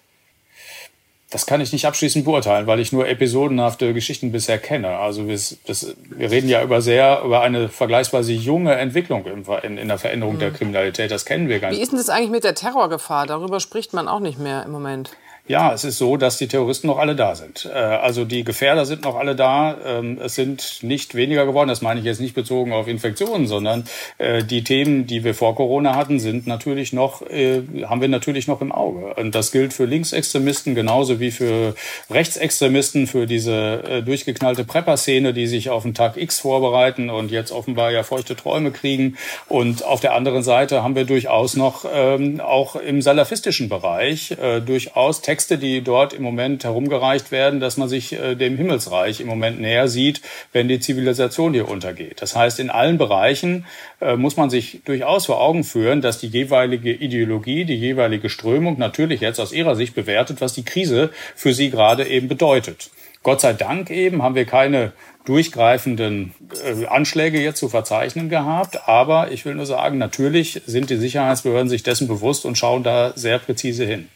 Das 1.30 1.46
kann 1.46 1.60
ich 1.60 1.72
nicht 1.72 1.86
abschließend 1.86 2.24
beurteilen, 2.24 2.66
weil 2.66 2.80
ich 2.80 2.90
nur 2.90 3.08
episodenhafte 3.08 3.94
Geschichten 3.94 4.32
bisher 4.32 4.58
kenne. 4.58 4.98
Also 4.98 5.28
wir, 5.28 5.38
das, 5.66 5.94
wir 6.08 6.30
reden 6.30 6.48
ja 6.48 6.60
über 6.60 6.82
sehr 6.82 7.22
über 7.24 7.40
eine 7.40 7.68
vergleichsweise 7.68 8.32
junge 8.32 8.74
Entwicklung 8.74 9.24
in, 9.62 9.78
in 9.78 9.86
der 9.86 9.98
Veränderung 9.98 10.34
mhm. 10.34 10.40
der 10.40 10.50
Kriminalität. 10.50 11.12
Das 11.12 11.24
kennen 11.24 11.48
wir 11.48 11.60
gar 11.60 11.70
nicht. 11.70 11.78
Wie 11.78 11.82
ist 11.82 11.92
denn 11.92 11.98
das 11.98 12.08
eigentlich 12.08 12.30
mit 12.30 12.42
der 12.42 12.56
Terrorgefahr? 12.56 13.28
Darüber 13.28 13.60
spricht 13.60 13.92
man 13.92 14.08
auch 14.08 14.18
nicht 14.18 14.40
mehr 14.40 14.64
im 14.64 14.72
Moment. 14.72 15.12
Ja, 15.48 15.72
es 15.72 15.82
ist 15.82 15.98
so, 15.98 16.16
dass 16.16 16.38
die 16.38 16.46
Terroristen 16.46 16.86
noch 16.86 16.98
alle 16.98 17.16
da 17.16 17.34
sind. 17.34 17.68
Äh, 17.72 17.76
also 17.76 18.24
die 18.24 18.44
Gefährder 18.44 18.86
sind 18.86 19.02
noch 19.02 19.16
alle 19.16 19.34
da. 19.34 19.76
Ähm, 19.84 20.18
es 20.22 20.36
sind 20.36 20.78
nicht 20.82 21.16
weniger 21.16 21.44
geworden. 21.44 21.68
Das 21.68 21.82
meine 21.82 21.98
ich 21.98 22.06
jetzt 22.06 22.20
nicht 22.20 22.34
bezogen 22.34 22.72
auf 22.72 22.86
Infektionen, 22.86 23.48
sondern 23.48 23.84
äh, 24.18 24.44
die 24.44 24.62
Themen, 24.62 25.06
die 25.06 25.24
wir 25.24 25.34
vor 25.34 25.56
Corona 25.56 25.96
hatten, 25.96 26.20
sind 26.20 26.46
natürlich 26.46 26.92
noch, 26.92 27.22
äh, 27.22 27.62
haben 27.84 28.00
wir 28.00 28.08
natürlich 28.08 28.46
noch 28.46 28.60
im 28.60 28.70
Auge. 28.70 29.14
Und 29.14 29.34
das 29.34 29.50
gilt 29.50 29.72
für 29.72 29.86
Linksextremisten 29.86 30.74
genauso 30.74 31.18
wie 31.18 31.32
für 31.32 31.74
Rechtsextremisten, 32.10 33.06
für 33.06 33.26
diese 33.26 34.02
durchgeknallte 34.04 34.64
Prepper-Szene, 34.64 35.32
die 35.32 35.46
sich 35.46 35.70
auf 35.70 35.82
den 35.82 35.94
Tag 35.94 36.16
X 36.16 36.38
vorbereiten 36.40 37.10
und 37.10 37.30
jetzt 37.30 37.50
offenbar 37.50 37.90
ja 37.90 38.02
feuchte 38.02 38.36
Träume 38.36 38.70
kriegen. 38.70 39.16
Und 39.48 39.84
auf 39.84 40.00
der 40.00 40.14
anderen 40.14 40.42
Seite 40.42 40.82
haben 40.82 40.94
wir 40.94 41.04
durchaus 41.04 41.56
noch 41.56 41.84
ähm, 41.92 42.40
auch 42.40 42.76
im 42.76 43.02
salafistischen 43.02 43.68
Bereich 43.68 44.36
durchaus 44.64 45.22
Texte, 45.30 45.58
die 45.58 45.80
dort 45.80 46.12
im 46.12 46.24
Moment 46.24 46.64
herumgereicht 46.64 47.30
werden, 47.30 47.60
dass 47.60 47.76
man 47.76 47.88
sich 47.88 48.14
äh, 48.14 48.34
dem 48.34 48.56
Himmelsreich 48.56 49.20
im 49.20 49.28
Moment 49.28 49.60
näher 49.60 49.86
sieht, 49.86 50.22
wenn 50.52 50.66
die 50.66 50.80
Zivilisation 50.80 51.54
hier 51.54 51.68
untergeht. 51.68 52.20
Das 52.20 52.34
heißt, 52.34 52.58
in 52.58 52.68
allen 52.68 52.98
Bereichen 52.98 53.64
äh, 54.00 54.16
muss 54.16 54.36
man 54.36 54.50
sich 54.50 54.80
durchaus 54.84 55.26
vor 55.26 55.40
Augen 55.40 55.62
führen, 55.62 56.00
dass 56.00 56.18
die 56.18 56.26
jeweilige 56.26 56.92
Ideologie, 56.92 57.64
die 57.64 57.76
jeweilige 57.76 58.28
Strömung 58.28 58.76
natürlich 58.76 59.20
jetzt 59.20 59.38
aus 59.38 59.52
ihrer 59.52 59.76
Sicht 59.76 59.94
bewertet, 59.94 60.40
was 60.40 60.52
die 60.52 60.64
Krise 60.64 61.10
für 61.36 61.54
sie 61.54 61.70
gerade 61.70 62.08
eben 62.08 62.26
bedeutet. 62.26 62.90
Gott 63.22 63.40
sei 63.40 63.52
Dank 63.52 63.88
eben 63.90 64.24
haben 64.24 64.34
wir 64.34 64.46
keine 64.46 64.92
durchgreifenden 65.26 66.34
äh, 66.64 66.86
Anschläge 66.86 67.40
jetzt 67.40 67.60
zu 67.60 67.68
verzeichnen 67.68 68.30
gehabt. 68.30 68.88
Aber 68.88 69.30
ich 69.30 69.44
will 69.44 69.54
nur 69.54 69.66
sagen, 69.66 69.96
natürlich 69.96 70.62
sind 70.66 70.90
die 70.90 70.96
Sicherheitsbehörden 70.96 71.68
sich 71.68 71.84
dessen 71.84 72.08
bewusst 72.08 72.44
und 72.44 72.58
schauen 72.58 72.82
da 72.82 73.12
sehr 73.14 73.38
präzise 73.38 73.84
hin. 73.84 74.08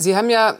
Sie 0.00 0.16
haben 0.16 0.30
ja 0.30 0.56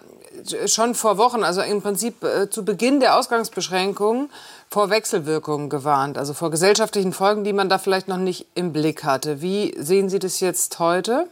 schon 0.67 0.95
vor 0.95 1.17
Wochen, 1.19 1.43
also 1.43 1.63
im 1.63 1.83
Prinzip 1.83 2.23
äh, 2.23 2.51
zu 2.51 2.65
Beginn 2.65 3.01
der 3.01 3.19
Ausgangsbeschränkungen, 3.19 4.31
vor 4.69 4.91
Wechselwirkungen 4.91 5.69
gewarnt, 5.69 6.19
also 6.19 6.35
vor 6.35 6.51
gesellschaftlichen 6.51 7.13
Folgen, 7.13 7.43
die 7.43 7.53
man 7.53 7.69
da 7.69 7.79
vielleicht 7.79 8.07
noch 8.07 8.19
nicht 8.19 8.47
im 8.55 8.73
Blick 8.73 9.03
hatte. 9.05 9.41
Wie 9.41 9.75
sehen 9.79 10.09
Sie 10.09 10.19
das 10.19 10.41
jetzt 10.41 10.79
heute, 10.79 11.27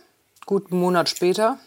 guten 0.47 0.79
Monat 0.79 1.09
später? 1.09 1.59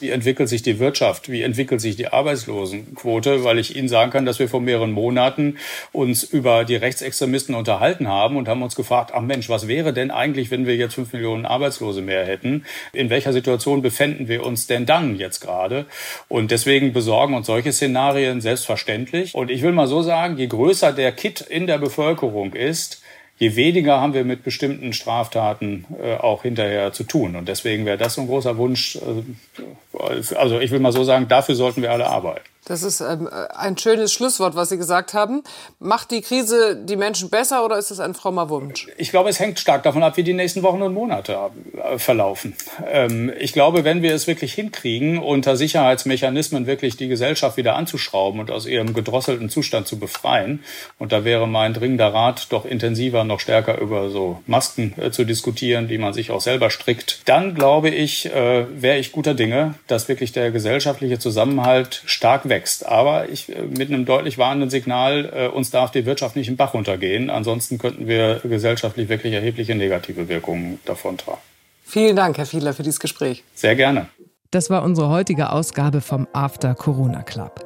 Wie 0.00 0.10
entwickelt 0.10 0.48
sich 0.48 0.62
die 0.62 0.78
Wirtschaft, 0.78 1.30
wie 1.30 1.42
entwickelt 1.42 1.80
sich 1.80 1.96
die 1.96 2.08
Arbeitslosenquote, 2.08 3.44
weil 3.44 3.58
ich 3.58 3.76
Ihnen 3.76 3.88
sagen 3.88 4.10
kann, 4.10 4.26
dass 4.26 4.38
wir 4.38 4.48
vor 4.48 4.60
mehreren 4.60 4.92
Monaten 4.92 5.56
uns 5.92 6.22
über 6.22 6.64
die 6.64 6.76
Rechtsextremisten 6.76 7.54
unterhalten 7.54 8.08
haben 8.08 8.36
und 8.36 8.48
haben 8.48 8.62
uns 8.62 8.76
gefragt, 8.76 9.12
ach 9.14 9.22
Mensch, 9.22 9.48
was 9.48 9.68
wäre 9.68 9.92
denn 9.92 10.10
eigentlich, 10.10 10.50
wenn 10.50 10.66
wir 10.66 10.76
jetzt 10.76 10.94
fünf 10.94 11.12
Millionen 11.12 11.46
Arbeitslose 11.46 12.02
mehr 12.02 12.24
hätten? 12.24 12.64
In 12.92 13.10
welcher 13.10 13.32
Situation 13.32 13.82
befänden 13.82 14.28
wir 14.28 14.44
uns 14.44 14.66
denn 14.66 14.86
dann 14.86 15.16
jetzt 15.16 15.40
gerade? 15.40 15.86
Und 16.28 16.50
deswegen 16.50 16.92
besorgen 16.92 17.34
uns 17.34 17.46
solche 17.46 17.72
Szenarien 17.72 18.40
selbstverständlich. 18.40 19.34
Und 19.34 19.50
ich 19.50 19.62
will 19.62 19.72
mal 19.72 19.86
so 19.86 20.02
sagen, 20.02 20.36
je 20.38 20.46
größer 20.46 20.92
der 20.92 21.12
Kit 21.12 21.40
in 21.40 21.66
der 21.66 21.78
Bevölkerung 21.78 22.52
ist, 22.52 23.02
je 23.38 23.56
weniger 23.56 24.00
haben 24.00 24.14
wir 24.14 24.24
mit 24.24 24.42
bestimmten 24.42 24.92
Straftaten 24.92 25.84
äh, 26.02 26.14
auch 26.16 26.42
hinterher 26.42 26.92
zu 26.92 27.04
tun. 27.04 27.36
Und 27.36 27.48
deswegen 27.48 27.84
wäre 27.84 27.98
das 27.98 28.14
so 28.14 28.22
ein 28.22 28.26
großer 28.26 28.56
Wunsch. 28.56 28.96
Äh, 28.96 30.34
also 30.34 30.60
ich 30.60 30.70
will 30.70 30.80
mal 30.80 30.92
so 30.92 31.04
sagen, 31.04 31.28
dafür 31.28 31.54
sollten 31.54 31.82
wir 31.82 31.92
alle 31.92 32.06
arbeiten. 32.06 32.44
Das 32.66 32.82
ist 32.82 33.00
ähm, 33.00 33.28
ein 33.54 33.78
schönes 33.78 34.12
Schlusswort, 34.12 34.56
was 34.56 34.70
Sie 34.70 34.76
gesagt 34.76 35.14
haben. 35.14 35.44
Macht 35.78 36.10
die 36.10 36.20
Krise 36.20 36.76
die 36.76 36.96
Menschen 36.96 37.30
besser 37.30 37.64
oder 37.64 37.78
ist 37.78 37.92
es 37.92 38.00
ein 38.00 38.12
frommer 38.12 38.50
Wunsch? 38.50 38.88
Ich 38.98 39.10
glaube, 39.10 39.28
es 39.30 39.38
hängt 39.38 39.60
stark 39.60 39.84
davon 39.84 40.02
ab, 40.02 40.16
wie 40.16 40.24
die 40.24 40.32
nächsten 40.32 40.64
Wochen 40.64 40.82
und 40.82 40.92
Monate 40.92 41.38
äh, 41.76 41.98
verlaufen. 41.98 42.56
Ähm, 42.90 43.32
ich 43.38 43.52
glaube, 43.52 43.84
wenn 43.84 44.02
wir 44.02 44.12
es 44.12 44.26
wirklich 44.26 44.52
hinkriegen, 44.52 45.18
unter 45.18 45.56
Sicherheitsmechanismen 45.56 46.66
wirklich 46.66 46.96
die 46.96 47.06
Gesellschaft 47.06 47.56
wieder 47.56 47.76
anzuschrauben 47.76 48.40
und 48.40 48.50
aus 48.50 48.66
ihrem 48.66 48.94
gedrosselten 48.94 49.48
Zustand 49.48 49.86
zu 49.86 50.00
befreien, 50.00 50.64
und 50.98 51.12
da 51.12 51.24
wäre 51.24 51.46
mein 51.46 51.72
dringender 51.72 52.12
Rat, 52.12 52.48
doch 52.50 52.64
intensiver, 52.64 53.22
noch 53.22 53.38
stärker 53.38 53.78
über 53.78 54.10
so 54.10 54.42
Masken 54.48 54.92
äh, 55.00 55.12
zu 55.12 55.24
diskutieren, 55.24 55.86
die 55.86 55.98
man 55.98 56.12
sich 56.12 56.32
auch 56.32 56.40
selber 56.40 56.70
strickt, 56.70 57.20
dann 57.26 57.54
glaube 57.54 57.90
ich, 57.90 58.26
äh, 58.26 58.66
wäre 58.70 58.98
ich 58.98 59.12
guter 59.12 59.34
Dinge, 59.34 59.76
dass 59.86 60.08
wirklich 60.08 60.32
der 60.32 60.50
gesellschaftliche 60.50 61.20
Zusammenhalt 61.20 62.02
stark 62.06 62.48
wächst 62.48 62.55
wächst. 62.56 62.86
Aber 62.86 63.28
ich, 63.28 63.54
äh, 63.54 63.62
mit 63.62 63.88
einem 63.88 64.04
deutlich 64.06 64.38
warnenden 64.38 64.70
Signal, 64.70 65.30
äh, 65.34 65.48
uns 65.48 65.70
darf 65.70 65.90
die 65.90 66.06
Wirtschaft 66.06 66.36
nicht 66.36 66.48
im 66.48 66.56
Bach 66.56 66.74
runtergehen. 66.74 67.28
Ansonsten 67.30 67.78
könnten 67.78 68.06
wir 68.08 68.40
gesellschaftlich 68.42 69.08
wirklich 69.08 69.34
erhebliche 69.34 69.74
negative 69.74 70.28
Wirkungen 70.28 70.80
davontragen. 70.84 71.40
Vielen 71.84 72.16
Dank, 72.16 72.38
Herr 72.38 72.46
Fiedler, 72.46 72.72
für 72.72 72.82
dieses 72.82 72.98
Gespräch. 73.00 73.44
Sehr 73.54 73.76
gerne. 73.76 74.08
Das 74.50 74.70
war 74.70 74.82
unsere 74.82 75.10
heutige 75.10 75.50
Ausgabe 75.50 76.00
vom 76.00 76.26
After 76.32 76.74
Corona 76.74 77.22
Club. 77.22 77.64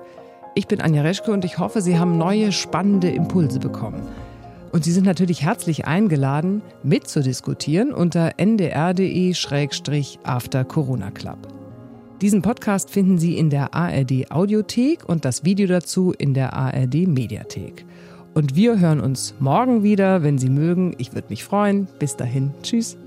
Ich 0.55 0.67
bin 0.67 0.81
Anja 0.81 1.03
Reschke 1.03 1.31
und 1.31 1.45
ich 1.45 1.59
hoffe, 1.59 1.81
Sie 1.81 1.99
haben 1.99 2.19
neue 2.19 2.51
spannende 2.53 3.11
Impulse 3.11 3.61
bekommen. 3.61 4.09
Und 4.73 4.85
Sie 4.85 4.93
sind 4.93 5.05
natürlich 5.07 5.43
herzlich 5.43 5.87
eingeladen, 5.87 6.63
mitzudiskutieren 6.83 7.93
unter 7.93 8.33
ndr.de-after 8.39 9.05
Corona 10.65 11.11
Club. 11.11 11.60
Diesen 12.21 12.43
Podcast 12.43 12.91
finden 12.91 13.19
Sie 13.19 13.39
in 13.39 13.49
der 13.49 13.73
ARD 13.73 14.31
Audiothek 14.31 15.09
und 15.09 15.25
das 15.25 15.43
Video 15.43 15.67
dazu 15.67 16.13
in 16.13 16.35
der 16.35 16.53
ARD 16.53 17.07
Mediathek. 17.07 17.87
Und 18.35 18.55
wir 18.55 18.79
hören 18.79 19.01
uns 19.01 19.35
morgen 19.41 19.83
wieder, 19.83 20.23
wenn 20.23 20.37
Sie 20.37 20.51
mögen. 20.51 20.95
Ich 20.99 21.15
würde 21.15 21.29
mich 21.31 21.45
freuen. 21.45 21.89
Bis 21.99 22.17
dahin. 22.17 22.53
Tschüss. 22.63 22.99